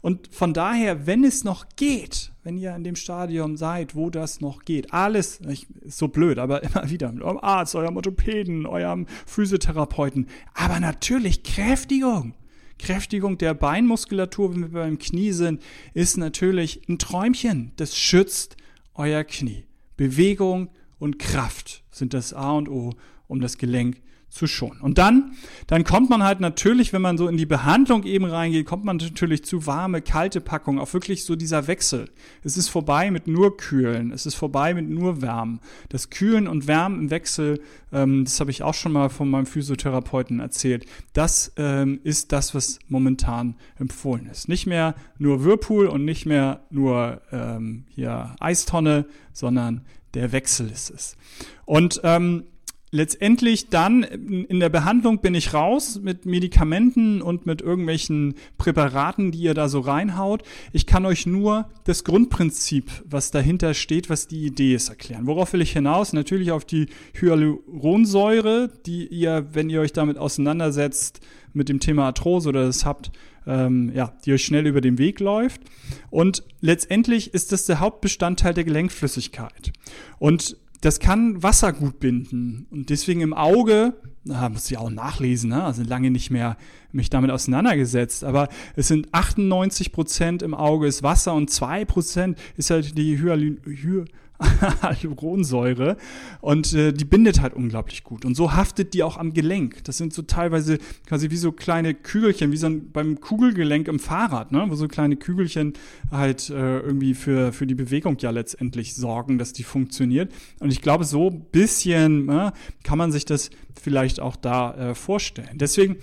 Und 0.00 0.32
von 0.32 0.54
daher, 0.54 1.06
wenn 1.06 1.24
es 1.24 1.42
noch 1.42 1.66
geht, 1.76 2.32
wenn 2.44 2.56
ihr 2.56 2.74
in 2.74 2.84
dem 2.84 2.94
Stadium 2.94 3.56
seid, 3.56 3.94
wo 3.94 4.10
das 4.10 4.40
noch 4.40 4.64
geht, 4.64 4.92
alles, 4.92 5.40
ich, 5.48 5.66
ist 5.80 5.98
so 5.98 6.08
blöd, 6.08 6.38
aber 6.38 6.62
immer 6.62 6.88
wieder 6.88 7.10
mit 7.12 7.22
eurem 7.22 7.38
Arzt, 7.38 7.74
eurem 7.74 7.96
Orthopäden, 7.96 8.66
eurem 8.66 9.06
Physiotherapeuten, 9.26 10.26
aber 10.54 10.80
natürlich 10.80 11.42
Kräftigung. 11.42 12.34
Kräftigung 12.78 13.38
der 13.38 13.54
Beinmuskulatur, 13.54 14.54
wenn 14.54 14.60
wir 14.60 14.68
beim 14.68 14.98
Knie 14.98 15.32
sind, 15.32 15.60
ist 15.94 16.16
natürlich 16.16 16.88
ein 16.88 16.98
Träumchen. 16.98 17.72
Das 17.74 17.96
schützt 17.96 18.56
euer 18.94 19.24
Knie. 19.24 19.64
Bewegung 19.96 20.70
und 21.00 21.18
Kraft 21.18 21.82
sind 21.90 22.14
das 22.14 22.32
A 22.32 22.52
und 22.52 22.68
O, 22.68 22.94
um 23.26 23.40
das 23.40 23.58
Gelenk 23.58 24.00
zu 24.30 24.46
schonen. 24.46 24.80
Und 24.80 24.98
dann, 24.98 25.32
dann 25.66 25.84
kommt 25.84 26.10
man 26.10 26.22
halt 26.22 26.40
natürlich, 26.40 26.92
wenn 26.92 27.02
man 27.02 27.16
so 27.16 27.28
in 27.28 27.36
die 27.36 27.46
Behandlung 27.46 28.04
eben 28.04 28.24
reingeht, 28.24 28.66
kommt 28.66 28.84
man 28.84 28.98
natürlich 28.98 29.44
zu 29.44 29.66
warme, 29.66 30.02
kalte 30.02 30.40
Packungen, 30.40 30.78
auch 30.78 30.92
wirklich 30.92 31.24
so 31.24 31.34
dieser 31.34 31.66
Wechsel. 31.66 32.10
Es 32.42 32.56
ist 32.56 32.68
vorbei 32.68 33.10
mit 33.10 33.26
nur 33.26 33.56
Kühlen, 33.56 34.12
es 34.12 34.26
ist 34.26 34.34
vorbei 34.34 34.74
mit 34.74 34.88
nur 34.88 35.22
Wärmen. 35.22 35.60
Das 35.88 36.10
Kühlen 36.10 36.46
und 36.46 36.66
Wärmen 36.66 37.00
im 37.00 37.10
Wechsel, 37.10 37.60
ähm, 37.90 38.24
das 38.24 38.38
habe 38.40 38.50
ich 38.50 38.62
auch 38.62 38.74
schon 38.74 38.92
mal 38.92 39.08
von 39.08 39.30
meinem 39.30 39.46
Physiotherapeuten 39.46 40.40
erzählt, 40.40 40.84
das 41.14 41.52
ähm, 41.56 42.00
ist 42.04 42.32
das, 42.32 42.54
was 42.54 42.78
momentan 42.88 43.56
empfohlen 43.78 44.26
ist. 44.26 44.48
Nicht 44.48 44.66
mehr 44.66 44.94
nur 45.18 45.44
Whirlpool 45.44 45.86
und 45.86 46.04
nicht 46.04 46.26
mehr 46.26 46.60
nur 46.70 47.22
ähm, 47.32 47.84
hier 47.88 48.36
Eistonne, 48.40 49.06
sondern 49.32 49.86
der 50.14 50.32
Wechsel 50.32 50.70
ist 50.70 50.90
es. 50.90 51.16
Und 51.64 52.00
ähm, 52.04 52.44
letztendlich 52.90 53.68
dann 53.68 54.02
in 54.02 54.60
der 54.60 54.68
Behandlung 54.68 55.20
bin 55.20 55.34
ich 55.34 55.54
raus 55.54 56.00
mit 56.02 56.26
Medikamenten 56.26 57.22
und 57.22 57.46
mit 57.46 57.60
irgendwelchen 57.60 58.34
Präparaten, 58.56 59.32
die 59.32 59.40
ihr 59.40 59.54
da 59.54 59.68
so 59.68 59.80
reinhaut. 59.80 60.42
Ich 60.72 60.86
kann 60.86 61.06
euch 61.06 61.26
nur 61.26 61.68
das 61.84 62.04
Grundprinzip, 62.04 62.90
was 63.04 63.30
dahinter 63.30 63.74
steht, 63.74 64.10
was 64.10 64.26
die 64.26 64.46
Idee 64.46 64.74
ist, 64.74 64.88
erklären. 64.88 65.26
Worauf 65.26 65.52
will 65.52 65.60
ich 65.60 65.72
hinaus? 65.72 66.12
Natürlich 66.12 66.50
auf 66.50 66.64
die 66.64 66.86
Hyaluronsäure, 67.14 68.70
die 68.86 69.06
ihr, 69.06 69.48
wenn 69.52 69.70
ihr 69.70 69.80
euch 69.80 69.92
damit 69.92 70.18
auseinandersetzt, 70.18 71.20
mit 71.54 71.68
dem 71.68 71.80
Thema 71.80 72.06
Arthrose 72.06 72.48
oder 72.50 72.66
das 72.66 72.84
habt, 72.84 73.10
ähm, 73.46 73.90
ja, 73.94 74.12
die 74.24 74.32
euch 74.32 74.44
schnell 74.44 74.66
über 74.66 74.80
den 74.80 74.98
Weg 74.98 75.20
läuft. 75.20 75.62
Und 76.10 76.44
letztendlich 76.60 77.34
ist 77.34 77.52
das 77.52 77.64
der 77.64 77.80
Hauptbestandteil 77.80 78.54
der 78.54 78.64
Gelenkflüssigkeit. 78.64 79.72
Und 80.18 80.56
das 80.80 81.00
kann 81.00 81.42
Wasser 81.42 81.72
gut 81.72 81.98
binden. 82.00 82.66
Und 82.70 82.90
deswegen 82.90 83.20
im 83.20 83.34
Auge, 83.34 83.94
da 84.24 84.48
muss 84.48 84.70
ich 84.70 84.78
auch 84.78 84.90
nachlesen, 84.90 85.50
ne? 85.50 85.64
also 85.64 85.82
lange 85.82 86.10
nicht 86.10 86.30
mehr 86.30 86.56
mich 86.92 87.10
damit 87.10 87.30
auseinandergesetzt, 87.30 88.24
aber 88.24 88.48
es 88.76 88.88
sind 88.88 89.12
98 89.12 89.92
Prozent 89.92 90.42
im 90.42 90.54
Auge 90.54 90.86
ist 90.86 91.02
Wasser 91.02 91.34
und 91.34 91.50
zwei 91.50 91.84
Prozent 91.84 92.38
ist 92.56 92.70
halt 92.70 92.96
die 92.96 93.18
Hyalin 93.18 93.60
Hy 93.66 94.04
Hyaluronsäure 94.82 95.96
und 96.40 96.72
äh, 96.72 96.92
die 96.92 97.04
bindet 97.04 97.40
halt 97.40 97.54
unglaublich 97.54 98.04
gut 98.04 98.24
und 98.24 98.36
so 98.36 98.52
haftet 98.52 98.94
die 98.94 99.02
auch 99.02 99.16
am 99.16 99.34
Gelenk. 99.34 99.82
Das 99.84 99.98
sind 99.98 100.12
so 100.12 100.22
teilweise 100.22 100.78
quasi 101.06 101.30
wie 101.30 101.36
so 101.36 101.50
kleine 101.50 101.94
Kügelchen, 101.94 102.52
wie 102.52 102.56
so 102.56 102.66
ein, 102.66 102.90
beim 102.92 103.20
Kugelgelenk 103.20 103.88
im 103.88 103.98
Fahrrad, 103.98 104.52
ne? 104.52 104.64
wo 104.68 104.76
so 104.76 104.86
kleine 104.86 105.16
Kügelchen 105.16 105.72
halt 106.10 106.50
äh, 106.50 106.78
irgendwie 106.78 107.14
für, 107.14 107.52
für 107.52 107.66
die 107.66 107.74
Bewegung 107.74 108.16
ja 108.20 108.30
letztendlich 108.30 108.94
sorgen, 108.94 109.38
dass 109.38 109.52
die 109.52 109.64
funktioniert. 109.64 110.32
Und 110.60 110.70
ich 110.72 110.82
glaube, 110.82 111.04
so 111.04 111.30
ein 111.30 111.40
bisschen 111.50 112.28
äh, 112.28 112.52
kann 112.84 112.98
man 112.98 113.10
sich 113.10 113.24
das 113.24 113.50
vielleicht 113.80 114.20
auch 114.20 114.36
da 114.36 114.90
äh, 114.90 114.94
vorstellen. 114.94 115.58
Deswegen 115.58 115.96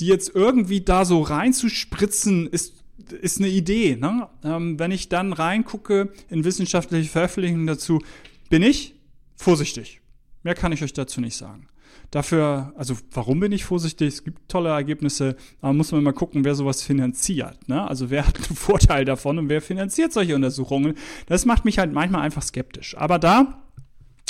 die 0.00 0.06
jetzt 0.06 0.34
irgendwie 0.34 0.80
da 0.80 1.04
so 1.04 1.20
reinzuspritzen, 1.20 2.46
ist 2.46 2.74
ist 3.12 3.38
eine 3.38 3.48
Idee. 3.48 3.96
Ne? 3.96 4.28
Ähm, 4.44 4.78
wenn 4.78 4.90
ich 4.90 5.08
dann 5.08 5.32
reingucke 5.32 6.12
in 6.28 6.44
wissenschaftliche 6.44 7.10
Veröffentlichungen 7.10 7.66
dazu, 7.66 8.00
bin 8.48 8.62
ich 8.62 8.94
vorsichtig. 9.36 10.00
Mehr 10.42 10.54
kann 10.54 10.72
ich 10.72 10.82
euch 10.82 10.92
dazu 10.92 11.20
nicht 11.20 11.36
sagen. 11.36 11.66
Dafür, 12.10 12.72
also 12.76 12.96
warum 13.12 13.38
bin 13.38 13.52
ich 13.52 13.64
vorsichtig? 13.64 14.08
Es 14.08 14.24
gibt 14.24 14.48
tolle 14.48 14.70
Ergebnisse, 14.70 15.36
aber 15.60 15.72
muss 15.72 15.92
man 15.92 16.02
mal 16.02 16.12
gucken, 16.12 16.44
wer 16.44 16.56
sowas 16.56 16.82
finanziert. 16.82 17.68
Ne? 17.68 17.86
Also 17.86 18.10
wer 18.10 18.26
hat 18.26 18.36
einen 18.36 18.44
Vorteil 18.56 19.04
davon 19.04 19.38
und 19.38 19.48
wer 19.48 19.62
finanziert 19.62 20.12
solche 20.12 20.34
Untersuchungen? 20.34 20.94
Das 21.26 21.44
macht 21.44 21.64
mich 21.64 21.78
halt 21.78 21.92
manchmal 21.92 22.22
einfach 22.22 22.42
skeptisch. 22.42 22.96
Aber 22.96 23.20
da, 23.20 23.62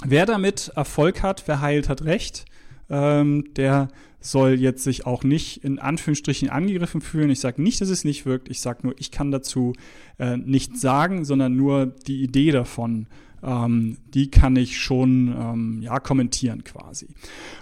wer 0.05 0.27
damit 0.27 0.73
Erfolg 0.77 1.23
hat, 1.23 1.45
wer 1.47 1.63
heilt, 1.63 1.89
hat 1.89 2.05
recht. 2.05 2.45
Ähm, 2.91 3.45
der 3.57 3.89
soll 4.21 4.61
jetzt 4.61 4.85
sich 4.85 5.07
auch 5.07 5.25
nicht 5.25 5.65
in 5.65 5.79
Anführungsstrichen 5.79 6.51
angegriffen 6.51 7.01
fühlen. 7.01 7.31
Ich 7.31 7.41
sage 7.41 7.63
nicht, 7.63 7.81
dass 7.81 7.89
es 7.89 8.05
nicht 8.05 8.27
wirkt. 8.27 8.51
Ich 8.51 8.61
sage 8.61 8.81
nur, 8.83 8.95
ich 8.99 9.11
kann 9.11 9.31
dazu 9.31 9.73
äh, 10.19 10.37
nichts 10.37 10.81
sagen, 10.81 11.25
sondern 11.25 11.57
nur 11.57 11.87
die 11.87 12.23
Idee 12.23 12.51
davon. 12.51 13.07
Ähm, 13.43 13.97
die 14.13 14.31
kann 14.31 14.55
ich 14.57 14.79
schon 14.79 15.29
ähm, 15.29 15.81
ja 15.83 15.99
kommentieren 15.99 16.63
quasi. 16.65 17.09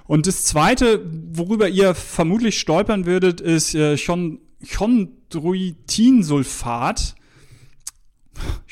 Und 0.07 0.27
das 0.27 0.45
Zweite, 0.45 1.07
worüber 1.33 1.69
ihr 1.69 1.95
vermutlich 1.95 2.59
stolpern 2.59 3.07
würdet, 3.07 3.41
ist 3.41 3.77
äh, 3.77 3.97
schon 3.97 4.41
Chondroitinsulfat. 4.77 7.15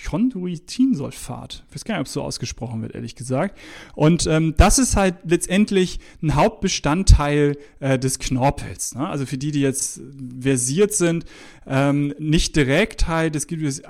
Chondroitinsulfat. 0.03 1.65
Ich 1.69 1.75
weiß 1.75 1.85
gar 1.85 1.95
nicht, 1.95 2.01
ob 2.01 2.07
es 2.07 2.13
so 2.13 2.23
ausgesprochen 2.23 2.83
wird, 2.83 2.95
ehrlich 2.95 3.15
gesagt. 3.15 3.59
Und 3.95 4.27
ähm, 4.27 4.55
das 4.57 4.79
ist 4.79 4.97
halt 4.97 5.17
letztendlich 5.25 6.01
ein 6.23 6.35
Hauptbestandteil 6.35 7.57
äh, 7.81 7.99
des 7.99 8.19
Knorpels. 8.19 8.95
Ne? 8.95 9.09
Also 9.09 9.27
für 9.27 9.39
die, 9.39 9.51
die 9.51 9.61
jetzt 9.61 10.01
versiert 10.41 10.93
sind, 10.93 11.25
ähm, 11.67 12.15
nicht 12.19 12.57
direkt 12.57 13.09
halt, 13.09 13.37
es 13.37 13.47
gibt 13.47 13.65
das 13.65 13.81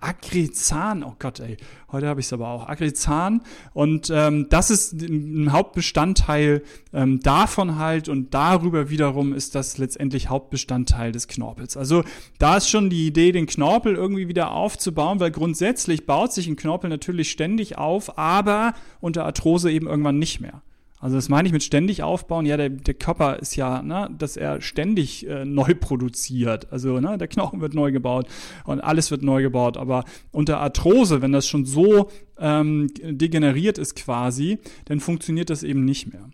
Agrizan, 0.00 1.02
oh 1.02 1.14
Gott, 1.18 1.40
ey, 1.40 1.56
heute 1.90 2.06
habe 2.06 2.20
ich 2.20 2.26
es 2.26 2.32
aber 2.32 2.48
auch, 2.48 2.68
Agrizan. 2.68 3.40
Und 3.72 4.10
ähm, 4.14 4.46
das 4.50 4.70
ist 4.70 4.92
ein 4.92 5.52
Hauptbestandteil 5.52 6.62
ähm, 6.92 7.20
davon 7.20 7.78
halt 7.78 8.08
und 8.08 8.34
darüber 8.34 8.90
wiederum 8.90 9.32
ist 9.32 9.54
das 9.54 9.78
letztendlich 9.78 10.28
Hauptbestandteil 10.28 11.12
des 11.12 11.28
Knorpels. 11.28 11.76
Also 11.76 12.04
da 12.38 12.58
ist 12.58 12.68
schon 12.68 12.90
die 12.90 13.06
Idee, 13.06 13.32
den 13.32 13.46
Knorpel 13.46 13.94
irgendwie 13.94 14.28
wieder 14.28 14.52
aufzubauen, 14.52 15.18
weil 15.18 15.30
grundsätzlich 15.30 16.06
baut 16.06 16.32
sich 16.32 16.46
ein 16.46 16.56
Knorpel 16.56 16.90
natürlich 16.90 17.30
ständig 17.30 17.78
auf, 17.78 18.18
aber 18.18 18.74
unter 19.00 19.24
Arthrose 19.24 19.70
eben 19.70 19.86
irgendwann 19.86 20.18
nicht 20.18 20.40
mehr. 20.40 20.62
Also 20.98 21.16
das 21.16 21.28
meine 21.28 21.46
ich 21.46 21.52
mit 21.52 21.62
ständig 21.62 22.02
aufbauen. 22.02 22.46
Ja, 22.46 22.56
der, 22.56 22.70
der 22.70 22.94
Körper 22.94 23.38
ist 23.38 23.56
ja, 23.56 23.82
ne, 23.82 24.08
dass 24.16 24.36
er 24.36 24.60
ständig 24.60 25.26
äh, 25.28 25.44
neu 25.44 25.74
produziert. 25.74 26.72
Also 26.72 27.00
ne, 27.00 27.18
der 27.18 27.28
Knochen 27.28 27.60
wird 27.60 27.74
neu 27.74 27.92
gebaut 27.92 28.26
und 28.64 28.80
alles 28.80 29.10
wird 29.10 29.22
neu 29.22 29.42
gebaut. 29.42 29.76
Aber 29.76 30.04
unter 30.32 30.60
Arthrose, 30.60 31.22
wenn 31.22 31.32
das 31.32 31.46
schon 31.46 31.64
so 31.64 32.10
ähm, 32.38 32.88
degeneriert 33.02 33.78
ist 33.78 33.96
quasi, 33.96 34.58
dann 34.86 35.00
funktioniert 35.00 35.50
das 35.50 35.62
eben 35.62 35.84
nicht 35.84 36.12
mehr. 36.12 36.30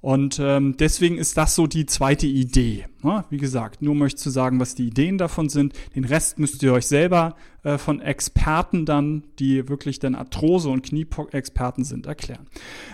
Und 0.00 0.38
ähm, 0.38 0.76
deswegen 0.78 1.16
ist 1.16 1.38
das 1.38 1.54
so 1.54 1.66
die 1.66 1.86
zweite 1.86 2.26
Idee. 2.26 2.84
Ne? 3.04 3.24
Wie 3.30 3.36
gesagt, 3.36 3.82
nur 3.82 3.94
möchte 3.94 4.20
zu 4.20 4.30
sagen, 4.30 4.58
was 4.60 4.74
die 4.74 4.86
Ideen 4.86 5.18
davon 5.18 5.48
sind. 5.48 5.74
Den 5.94 6.04
Rest 6.04 6.38
müsst 6.38 6.62
ihr 6.62 6.72
euch 6.72 6.86
selber 6.86 7.36
äh, 7.64 7.78
von 7.78 8.00
Experten 8.00 8.84
dann, 8.84 9.24
die 9.38 9.68
wirklich 9.68 9.98
dann 9.98 10.14
Arthrose- 10.14 10.68
und 10.68 10.82
Knieexperten 10.82 11.84
sind, 11.84 12.06
erklären. 12.06 12.46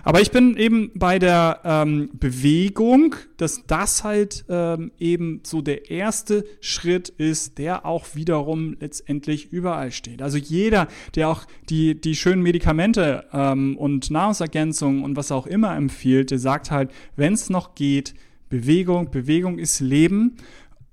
Aber 0.05 0.21
ich 0.21 0.31
bin 0.31 0.57
eben 0.57 0.91
bei 0.95 1.19
der 1.19 1.61
ähm, 1.65 2.11
Bewegung, 2.13 3.15
dass 3.37 3.65
das 3.67 4.05
halt 4.05 4.45
ähm, 4.49 4.93
eben 4.99 5.41
so 5.45 5.61
der 5.61 5.91
erste 5.91 6.45
Schritt 6.61 7.09
ist, 7.09 7.59
der 7.59 7.87
auch 7.87 8.15
wiederum 8.15 8.77
letztendlich 8.81 9.53
überall 9.53 9.93
steht. 9.93 10.23
Also 10.23 10.39
jeder, 10.39 10.89
der 11.15 11.29
auch 11.29 11.47
die, 11.69 12.01
die 12.01 12.15
schönen 12.15 12.43
Medikamente 12.43 13.25
ähm, 13.33 13.77
und 13.77 14.11
Nahrungsergänzungen 14.11 15.05
und 15.05 15.17
was 15.17 15.33
auch 15.33 15.47
immer 15.47 15.77
empfiehlt, 15.77 16.31
der 16.31 16.39
sagt 16.39 16.71
halt, 16.71 16.91
wenn 17.17 17.33
es 17.33 17.51
noch 17.51 17.75
geht, 17.75 18.15
Bewegung, 18.51 19.11
Bewegung 19.11 19.59
ist 19.59 19.81
Leben. 19.81 20.37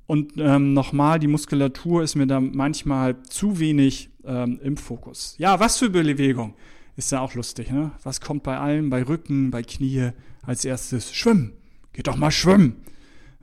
Und 0.05 0.33
ähm, 0.37 0.73
nochmal, 0.73 1.19
die 1.19 1.27
Muskulatur 1.27 2.01
ist 2.01 2.15
mir 2.15 2.27
da 2.27 2.39
manchmal 2.39 3.21
zu 3.23 3.59
wenig 3.59 4.09
ähm, 4.23 4.57
im 4.63 4.77
Fokus. 4.77 5.35
Ja, 5.37 5.59
was 5.59 5.77
für 5.77 5.89
Bewegung? 5.89 6.53
Ist 6.95 7.11
ja 7.11 7.19
auch 7.19 7.33
lustig, 7.33 7.69
ne? 7.69 7.91
Was 8.03 8.21
kommt 8.21 8.43
bei 8.43 8.57
allen, 8.57 8.89
bei 8.89 9.03
Rücken, 9.03 9.51
bei 9.51 9.63
Knie 9.63 10.11
als 10.43 10.63
erstes? 10.63 11.13
Schwimmen. 11.13 11.53
Geht 11.91 12.07
doch 12.07 12.15
mal 12.15 12.31
schwimmen. 12.31 12.77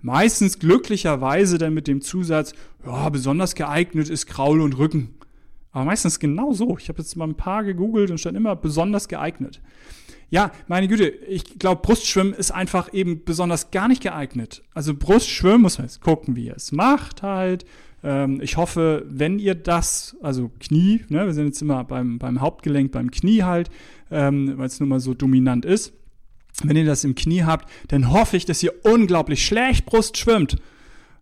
Meistens 0.01 0.59
glücklicherweise 0.59 1.59
dann 1.59 1.75
mit 1.75 1.87
dem 1.87 2.01
Zusatz, 2.01 2.55
ja, 2.85 3.09
besonders 3.11 3.55
geeignet 3.55 4.09
ist 4.09 4.27
Kraul 4.27 4.61
und 4.61 4.79
Rücken. 4.79 5.15
Aber 5.71 5.85
meistens 5.87 6.19
genau 6.19 6.53
so. 6.53 6.79
Ich 6.79 6.89
habe 6.89 7.01
jetzt 7.01 7.17
mal 7.17 7.27
ein 7.27 7.37
paar 7.37 7.65
gegoogelt 7.65 8.11
und 8.11 8.19
stand 8.19 8.37
immer 8.37 8.55
besonders 8.55 9.09
geeignet. 9.09 9.61
Ja, 10.31 10.53
meine 10.69 10.89
Güte, 10.89 11.09
ich 11.09 11.59
glaube, 11.59 11.83
Brustschwimmen 11.83 12.33
ist 12.33 12.51
einfach 12.51 12.93
eben 12.93 13.25
besonders 13.25 13.71
gar 13.71 13.89
nicht 13.89 14.03
geeignet. 14.03 14.63
Also 14.75 14.95
Brustschwimmen 14.95 15.63
muss 15.63 15.79
man 15.79 15.87
jetzt 15.87 16.01
gucken, 16.01 16.37
wie 16.37 16.47
ihr 16.47 16.57
es 16.57 16.73
macht 16.73 17.23
halt. 17.23 17.65
Ähm, 18.03 18.41
ich 18.43 18.57
hoffe, 18.57 19.05
wenn 19.09 19.39
ihr 19.39 19.55
das, 19.55 20.17
also 20.23 20.51
Knie, 20.61 21.05
ne, 21.09 21.27
wir 21.27 21.33
sind 21.33 21.47
jetzt 21.47 21.63
immer 21.63 21.85
beim, 21.85 22.19
beim 22.19 22.41
Hauptgelenk, 22.41 22.93
beim 22.93 23.11
Knie 23.11 23.43
halt, 23.43 23.71
ähm, 24.11 24.55
weil 24.57 24.67
es 24.67 24.81
nun 24.81 24.91
mal 24.91 25.01
so 25.01 25.15
dominant 25.15 25.65
ist. 25.65 25.93
Wenn 26.63 26.77
ihr 26.77 26.85
das 26.85 27.03
im 27.03 27.15
Knie 27.15 27.43
habt, 27.43 27.69
dann 27.89 28.13
hoffe 28.13 28.37
ich, 28.37 28.45
dass 28.45 28.63
ihr 28.63 28.73
unglaublich 28.85 29.45
schlecht 29.45 29.87
Brust 29.87 30.17
schwimmt. 30.17 30.57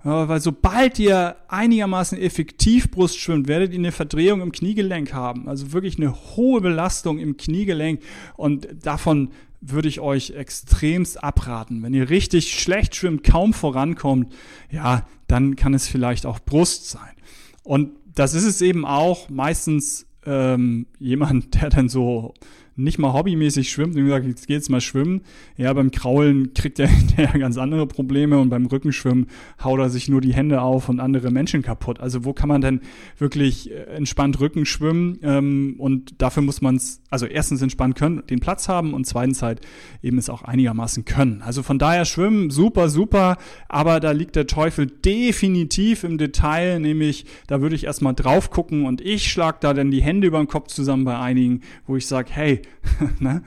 Weil 0.04 0.40
sobald 0.40 0.98
ihr 0.98 1.36
einigermaßen 1.48 2.18
effektiv 2.18 2.90
Brust 2.90 3.18
schwimmt, 3.18 3.46
werdet 3.46 3.72
ihr 3.72 3.78
eine 3.78 3.92
Verdrehung 3.92 4.40
im 4.40 4.50
Kniegelenk 4.50 5.12
haben. 5.12 5.48
Also 5.48 5.72
wirklich 5.72 5.96
eine 5.96 6.12
hohe 6.12 6.60
Belastung 6.60 7.18
im 7.18 7.36
Kniegelenk. 7.36 8.00
Und 8.36 8.66
davon 8.82 9.30
würde 9.60 9.88
ich 9.88 10.00
euch 10.00 10.30
extremst 10.30 11.22
abraten. 11.22 11.82
Wenn 11.82 11.94
ihr 11.94 12.10
richtig 12.10 12.52
schlecht 12.52 12.96
schwimmt, 12.96 13.22
kaum 13.22 13.54
vorankommt, 13.54 14.32
ja, 14.70 15.06
dann 15.28 15.54
kann 15.54 15.72
es 15.72 15.86
vielleicht 15.86 16.26
auch 16.26 16.40
Brust 16.40 16.90
sein. 16.90 17.14
Und 17.62 17.90
das 18.14 18.34
ist 18.34 18.44
es 18.44 18.60
eben 18.60 18.84
auch 18.84 19.30
meistens 19.30 20.06
ähm, 20.26 20.86
jemand, 20.98 21.54
der 21.62 21.70
dann 21.70 21.88
so 21.88 22.34
nicht 22.74 22.98
mal 22.98 23.12
hobbymäßig 23.12 23.70
schwimmt 23.70 23.96
und 23.96 24.04
gesagt, 24.04 24.26
jetzt 24.26 24.46
geht's 24.46 24.68
mal 24.68 24.80
schwimmen. 24.80 25.22
Ja, 25.56 25.72
beim 25.72 25.90
Kraulen 25.90 26.54
kriegt 26.54 26.78
er 26.78 26.88
hinterher 26.88 27.38
ganz 27.38 27.58
andere 27.58 27.86
Probleme 27.86 28.38
und 28.38 28.48
beim 28.48 28.66
Rückenschwimmen 28.66 29.26
haut 29.62 29.78
er 29.78 29.90
sich 29.90 30.08
nur 30.08 30.20
die 30.20 30.34
Hände 30.34 30.62
auf 30.62 30.88
und 30.88 31.00
andere 31.00 31.30
Menschen 31.30 31.62
kaputt. 31.62 32.00
Also 32.00 32.24
wo 32.24 32.32
kann 32.32 32.48
man 32.48 32.60
denn 32.60 32.80
wirklich 33.18 33.70
äh, 33.70 33.74
entspannt 33.96 34.40
Rücken 34.40 34.64
schwimmen? 34.64 35.18
Ähm, 35.22 35.74
und 35.78 36.20
dafür 36.22 36.42
muss 36.42 36.62
man 36.62 36.76
es, 36.76 37.02
also 37.10 37.26
erstens 37.26 37.60
entspannt 37.60 37.96
können, 37.96 38.22
den 38.30 38.40
Platz 38.40 38.68
haben 38.68 38.94
und 38.94 39.06
zweitens 39.06 39.42
halt 39.42 39.60
eben 40.02 40.18
es 40.18 40.30
auch 40.30 40.42
einigermaßen 40.42 41.04
können. 41.04 41.42
Also 41.42 41.62
von 41.62 41.78
daher 41.78 42.04
schwimmen, 42.04 42.50
super, 42.50 42.88
super, 42.88 43.36
aber 43.68 44.00
da 44.00 44.12
liegt 44.12 44.36
der 44.36 44.46
Teufel 44.46 44.86
definitiv 44.86 46.04
im 46.04 46.16
Detail, 46.16 46.80
nämlich 46.80 47.26
da 47.46 47.60
würde 47.60 47.76
ich 47.76 47.84
erstmal 47.84 48.14
drauf 48.14 48.50
gucken 48.50 48.86
und 48.86 49.00
ich 49.00 49.30
schlag 49.30 49.60
da 49.60 49.74
dann 49.74 49.90
die 49.90 50.02
Hände 50.02 50.26
über 50.26 50.38
den 50.38 50.48
Kopf 50.48 50.68
zusammen 50.68 51.04
bei 51.04 51.18
einigen, 51.18 51.60
wo 51.86 51.96
ich 51.96 52.06
sage, 52.06 52.30
hey, 52.32 52.61
ne, 53.18 53.42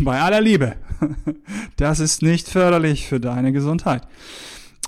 bei 0.00 0.20
aller 0.20 0.40
Liebe, 0.40 0.76
das 1.76 2.00
ist 2.00 2.22
nicht 2.22 2.48
förderlich 2.48 3.06
für 3.06 3.20
deine 3.20 3.52
Gesundheit. 3.52 4.06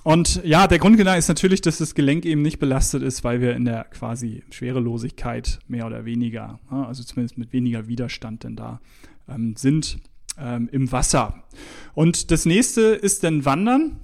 Und 0.02 0.42
ja, 0.44 0.66
der 0.66 0.78
Grundgedanke 0.78 1.18
ist 1.18 1.28
natürlich, 1.28 1.60
dass 1.60 1.78
das 1.78 1.94
Gelenk 1.94 2.24
eben 2.24 2.40
nicht 2.40 2.58
belastet 2.58 3.02
ist, 3.02 3.22
weil 3.22 3.40
wir 3.40 3.54
in 3.54 3.66
der 3.66 3.84
quasi 3.84 4.42
Schwerelosigkeit 4.50 5.58
mehr 5.68 5.86
oder 5.86 6.06
weniger, 6.06 6.58
also 6.70 7.02
zumindest 7.02 7.36
mit 7.36 7.52
weniger 7.52 7.86
Widerstand 7.86 8.44
denn 8.44 8.56
da 8.56 8.80
ähm, 9.28 9.54
sind 9.56 9.98
ähm, 10.38 10.68
im 10.72 10.90
Wasser. 10.90 11.44
Und 11.94 12.30
das 12.30 12.46
nächste 12.46 12.80
ist 12.80 13.24
dann 13.24 13.44
Wandern. 13.44 13.98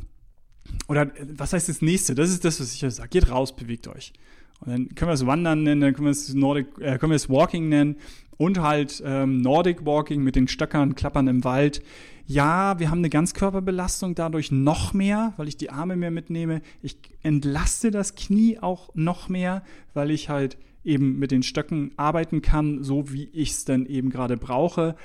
Oder 0.88 1.11
was 1.37 1.52
heißt 1.52 1.68
das 1.68 1.80
nächste? 1.80 2.14
Das 2.14 2.28
ist 2.28 2.45
das, 2.45 2.61
was 2.61 2.75
ich 2.75 2.80
ja 2.83 2.90
sage. 2.90 3.09
Geht 3.09 3.30
raus, 3.30 3.56
bewegt 3.56 3.88
euch. 3.88 4.12
Und 4.61 4.71
dann 4.71 4.95
können 4.95 5.09
wir 5.09 5.14
es 5.14 5.26
Wandern 5.26 5.62
nennen, 5.62 5.80
dann 5.80 5.95
können 5.95 6.06
wir 6.06 6.12
es 6.12 6.33
Nordic, 6.35 6.66
äh, 6.78 6.99
können 6.99 7.12
wir 7.12 7.16
es 7.16 7.30
Walking 7.30 7.68
nennen 7.68 7.97
und 8.36 8.60
halt 8.60 9.02
ähm, 9.04 9.40
Nordic 9.40 9.84
Walking 9.86 10.22
mit 10.22 10.36
den 10.36 10.48
Stöckern, 10.48 10.94
Klappern 10.94 11.28
im 11.28 11.44
Wald. 11.44 11.82
Ja, 12.26 12.78
wir 12.78 12.90
haben 12.90 12.98
eine 12.98 13.10
Ganzkörperbelastung 13.10 14.14
dadurch 14.14 14.50
noch 14.50 14.92
mehr, 14.92 15.32
weil 15.36 15.48
ich 15.48 15.56
die 15.56 15.70
Arme 15.70 15.96
mehr 15.96 16.10
mitnehme. 16.10 16.60
Ich 16.82 16.98
entlaste 17.22 17.90
das 17.90 18.16
Knie 18.16 18.58
auch 18.58 18.90
noch 18.94 19.28
mehr, 19.28 19.62
weil 19.94 20.10
ich 20.10 20.28
halt 20.28 20.56
eben 20.82 21.18
mit 21.18 21.30
den 21.30 21.42
Stöcken 21.42 21.92
arbeiten 21.96 22.42
kann, 22.42 22.82
so 22.82 23.12
wie 23.12 23.28
ich 23.32 23.52
es 23.52 23.64
dann 23.64 23.86
eben 23.86 24.10
gerade 24.10 24.36
brauche. 24.36 24.96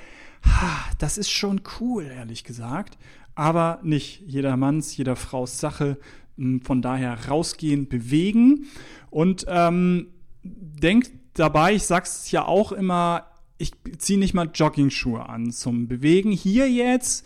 Ha, 0.44 0.90
das 0.98 1.18
ist 1.18 1.30
schon 1.30 1.60
cool, 1.80 2.04
ehrlich 2.04 2.44
gesagt. 2.44 2.98
Aber 3.34 3.78
nicht 3.82 4.20
jedermanns, 4.26 4.96
jeder 4.96 5.16
Frau's 5.16 5.58
Sache. 5.58 5.98
Hm, 6.36 6.62
von 6.62 6.82
daher 6.82 7.28
rausgehen, 7.28 7.88
bewegen. 7.88 8.66
Und 9.10 9.44
ähm, 9.48 10.08
denkt 10.42 11.12
dabei, 11.34 11.74
ich 11.74 11.84
sag's 11.84 12.30
ja 12.30 12.44
auch 12.44 12.72
immer, 12.72 13.26
ich 13.58 13.72
ziehe 13.98 14.18
nicht 14.18 14.34
mal 14.34 14.50
Jogging-Schuhe 14.52 15.28
an 15.28 15.50
zum 15.52 15.86
Bewegen. 15.88 16.32
Hier 16.32 16.70
jetzt 16.70 17.24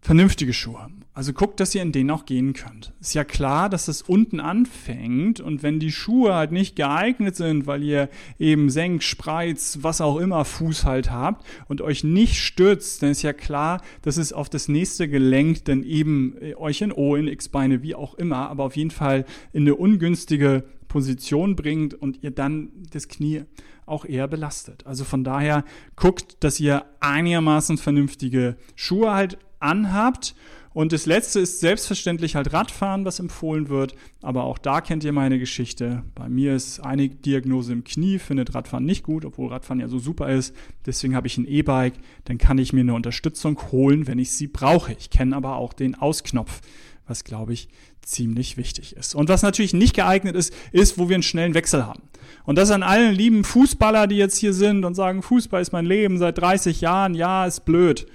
vernünftige 0.00 0.52
Schuhe. 0.52 0.88
Also 1.14 1.32
guckt, 1.32 1.60
dass 1.60 1.74
ihr 1.74 1.82
in 1.82 1.92
denen 1.92 2.10
auch 2.10 2.26
gehen 2.26 2.54
könnt. 2.54 2.92
Ist 3.00 3.14
ja 3.14 3.22
klar, 3.22 3.68
dass 3.70 3.86
es 3.86 4.02
unten 4.02 4.40
anfängt 4.40 5.38
und 5.38 5.62
wenn 5.62 5.78
die 5.78 5.92
Schuhe 5.92 6.34
halt 6.34 6.50
nicht 6.50 6.74
geeignet 6.74 7.36
sind, 7.36 7.68
weil 7.68 7.84
ihr 7.84 8.08
eben 8.38 8.68
Senk, 8.68 9.02
Spreiz, 9.04 9.78
was 9.82 10.00
auch 10.00 10.18
immer 10.18 10.44
Fuß 10.44 10.84
halt 10.84 11.12
habt 11.12 11.46
und 11.68 11.80
euch 11.82 12.02
nicht 12.02 12.40
stützt, 12.40 13.02
dann 13.02 13.10
ist 13.10 13.22
ja 13.22 13.32
klar, 13.32 13.80
dass 14.02 14.16
es 14.16 14.32
auf 14.32 14.50
das 14.50 14.66
nächste 14.66 15.08
Gelenk 15.08 15.64
dann 15.66 15.84
eben 15.84 16.36
äh, 16.40 16.56
euch 16.56 16.80
in 16.80 16.90
O, 16.90 17.14
in 17.14 17.28
X-Beine, 17.28 17.82
wie 17.82 17.94
auch 17.94 18.14
immer, 18.14 18.50
aber 18.50 18.64
auf 18.64 18.76
jeden 18.76 18.90
Fall 18.90 19.24
in 19.52 19.62
eine 19.62 19.76
ungünstige 19.76 20.64
Position 20.94 21.56
bringt 21.56 21.92
und 21.92 22.22
ihr 22.22 22.30
dann 22.30 22.68
das 22.92 23.08
Knie 23.08 23.42
auch 23.84 24.04
eher 24.04 24.28
belastet. 24.28 24.86
Also 24.86 25.02
von 25.02 25.24
daher 25.24 25.64
guckt, 25.96 26.36
dass 26.38 26.60
ihr 26.60 26.84
einigermaßen 27.00 27.78
vernünftige 27.78 28.56
Schuhe 28.76 29.12
halt 29.12 29.36
anhabt. 29.58 30.36
Und 30.72 30.92
das 30.92 31.06
letzte 31.06 31.40
ist 31.40 31.58
selbstverständlich 31.58 32.36
halt 32.36 32.52
Radfahren, 32.52 33.04
was 33.04 33.18
empfohlen 33.18 33.68
wird. 33.68 33.96
Aber 34.22 34.44
auch 34.44 34.56
da 34.56 34.80
kennt 34.80 35.02
ihr 35.02 35.10
meine 35.10 35.40
Geschichte. 35.40 36.04
Bei 36.14 36.28
mir 36.28 36.54
ist 36.54 36.78
eine 36.78 37.08
Diagnose 37.08 37.72
im 37.72 37.82
Knie, 37.82 38.20
findet 38.20 38.54
Radfahren 38.54 38.84
nicht 38.84 39.02
gut, 39.02 39.24
obwohl 39.24 39.48
Radfahren 39.48 39.80
ja 39.80 39.88
so 39.88 39.98
super 39.98 40.28
ist. 40.28 40.54
Deswegen 40.86 41.16
habe 41.16 41.26
ich 41.26 41.38
ein 41.38 41.44
E-Bike. 41.44 41.94
Dann 42.26 42.38
kann 42.38 42.58
ich 42.58 42.72
mir 42.72 42.82
eine 42.82 42.94
Unterstützung 42.94 43.60
holen, 43.72 44.06
wenn 44.06 44.20
ich 44.20 44.30
sie 44.30 44.46
brauche. 44.46 44.92
Ich 44.92 45.10
kenne 45.10 45.34
aber 45.34 45.56
auch 45.56 45.72
den 45.72 45.96
Ausknopf, 45.96 46.60
was 47.08 47.24
glaube 47.24 47.52
ich 47.52 47.68
ziemlich 48.06 48.56
wichtig 48.56 48.96
ist. 48.96 49.14
Und 49.14 49.28
was 49.28 49.42
natürlich 49.42 49.74
nicht 49.74 49.94
geeignet 49.94 50.36
ist, 50.36 50.54
ist, 50.72 50.98
wo 50.98 51.08
wir 51.08 51.16
einen 51.16 51.22
schnellen 51.22 51.54
Wechsel 51.54 51.86
haben. 51.86 52.02
Und 52.44 52.56
das 52.56 52.70
an 52.70 52.82
allen 52.82 53.14
lieben 53.14 53.44
Fußballer, 53.44 54.06
die 54.06 54.16
jetzt 54.16 54.36
hier 54.36 54.52
sind 54.52 54.84
und 54.84 54.94
sagen, 54.94 55.22
Fußball 55.22 55.62
ist 55.62 55.72
mein 55.72 55.86
Leben 55.86 56.18
seit 56.18 56.38
30 56.38 56.80
Jahren, 56.80 57.14
ja, 57.14 57.46
ist 57.46 57.64
blöd. 57.64 58.06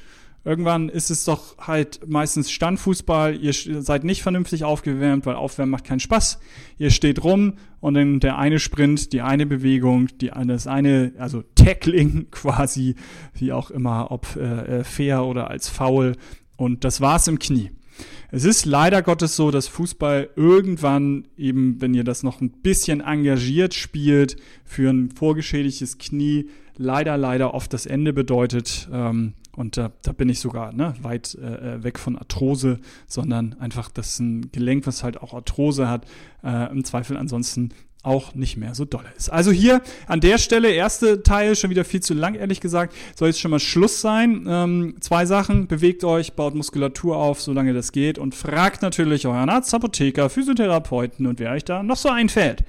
Irgendwann 0.45 0.87
ist 0.87 1.11
es 1.11 1.25
doch 1.25 1.57
halt 1.57 1.99
meistens 2.07 2.49
Standfußball. 2.49 3.35
Ihr 3.35 3.53
seid 3.53 4.05
nicht 4.05 4.23
vernünftig 4.23 4.63
aufgewärmt, 4.63 5.25
weil 5.25 5.35
Aufwärmen 5.35 5.71
macht 5.71 5.83
keinen 5.83 5.99
Spaß. 5.99 6.39
Ihr 6.77 6.91
steht 6.91 7.23
rum 7.23 7.55
und 7.81 7.95
dann 7.95 8.19
der 8.19 8.37
eine 8.37 8.59
Sprint, 8.59 9.11
die 9.11 9.21
eine 9.21 9.45
Bewegung, 9.45 10.07
die 10.19 10.31
das 10.45 10.65
eine, 10.65 11.11
also 11.17 11.43
Tackling 11.55 12.27
quasi, 12.31 12.95
wie 13.33 13.51
auch 13.51 13.69
immer, 13.69 14.11
ob 14.11 14.35
äh, 14.37 14.79
äh 14.79 14.83
fair 14.83 15.25
oder 15.25 15.49
als 15.49 15.67
faul. 15.67 16.15
Und 16.55 16.85
das 16.85 17.01
war's 17.01 17.27
im 17.27 17.37
Knie. 17.37 17.71
Es 18.31 18.43
ist 18.43 18.65
leider 18.65 19.01
Gottes 19.01 19.35
so, 19.35 19.51
dass 19.51 19.67
Fußball 19.67 20.29
irgendwann 20.35 21.27
eben, 21.37 21.81
wenn 21.81 21.93
ihr 21.93 22.03
das 22.03 22.23
noch 22.23 22.41
ein 22.41 22.49
bisschen 22.49 23.01
engagiert 23.01 23.73
spielt, 23.73 24.37
für 24.65 24.89
ein 24.89 25.09
vorgeschädigtes 25.09 25.97
Knie 25.97 26.49
leider, 26.77 27.17
leider 27.17 27.53
oft 27.53 27.73
das 27.73 27.85
Ende 27.85 28.13
bedeutet. 28.13 28.89
Ähm, 28.91 29.33
und 29.55 29.75
da, 29.75 29.91
da 30.03 30.13
bin 30.13 30.29
ich 30.29 30.39
sogar 30.39 30.71
ne, 30.71 30.93
weit 31.01 31.35
äh, 31.35 31.75
äh, 31.75 31.83
weg 31.83 31.99
von 31.99 32.17
Arthrose, 32.17 32.79
sondern 33.07 33.55
einfach, 33.59 33.91
dass 33.91 34.17
ein 34.19 34.51
Gelenk, 34.51 34.87
was 34.87 35.03
halt 35.03 35.21
auch 35.21 35.33
Arthrose 35.33 35.89
hat, 35.89 36.05
äh, 36.43 36.71
im 36.71 36.85
Zweifel 36.85 37.17
ansonsten 37.17 37.69
auch 38.01 38.33
nicht 38.33 38.55
mehr 38.55 38.75
so 38.75 38.85
dolle 38.85 39.09
ist. 39.17 39.29
Also 39.29 39.51
hier 39.51 39.81
an 40.07 40.21
der 40.21 40.37
Stelle, 40.37 40.71
erste 40.71 41.21
Teil, 41.21 41.55
schon 41.55 41.69
wieder 41.69 41.83
viel 41.83 42.01
zu 42.01 42.13
lang, 42.13 42.35
ehrlich 42.35 42.61
gesagt, 42.61 42.95
soll 43.15 43.27
jetzt 43.27 43.41
schon 43.41 43.51
mal 43.51 43.59
Schluss 43.59 43.99
sein. 43.99 44.45
Ähm, 44.47 44.95
zwei 45.01 45.25
Sachen, 45.25 45.67
bewegt 45.67 46.03
euch, 46.03 46.33
baut 46.33 46.55
Muskulatur 46.55 47.17
auf, 47.17 47.41
solange 47.41 47.73
das 47.73 47.91
geht 47.91 48.17
und 48.17 48.35
fragt 48.35 48.81
natürlich 48.81 49.27
euren 49.27 49.49
Arzt, 49.49 49.73
Apotheker, 49.73 50.29
Physiotherapeuten 50.29 51.27
und 51.27 51.39
wer 51.39 51.51
euch 51.51 51.65
da 51.65 51.83
noch 51.83 51.97
so 51.97 52.09
einfällt. 52.09 52.63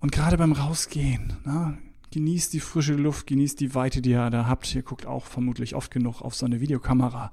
Und 0.00 0.12
gerade 0.12 0.36
beim 0.36 0.52
Rausgehen, 0.52 1.38
na, 1.44 1.78
genießt 2.12 2.52
die 2.52 2.60
frische 2.60 2.94
Luft, 2.94 3.26
genießt 3.26 3.58
die 3.60 3.74
Weite, 3.74 4.02
die 4.02 4.10
ihr 4.10 4.30
da 4.30 4.46
habt. 4.46 4.74
Ihr 4.74 4.82
guckt 4.82 5.06
auch 5.06 5.26
vermutlich 5.26 5.74
oft 5.74 5.90
genug 5.90 6.22
auf 6.22 6.34
so 6.34 6.46
eine 6.46 6.60
Videokamera. 6.60 7.32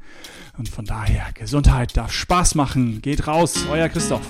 Und 0.58 0.70
von 0.70 0.86
daher, 0.86 1.28
Gesundheit 1.34 1.96
darf 1.96 2.12
Spaß 2.12 2.56
machen. 2.56 3.02
Geht 3.02 3.28
raus, 3.28 3.66
euer 3.70 3.90
Christoph. 3.90 4.28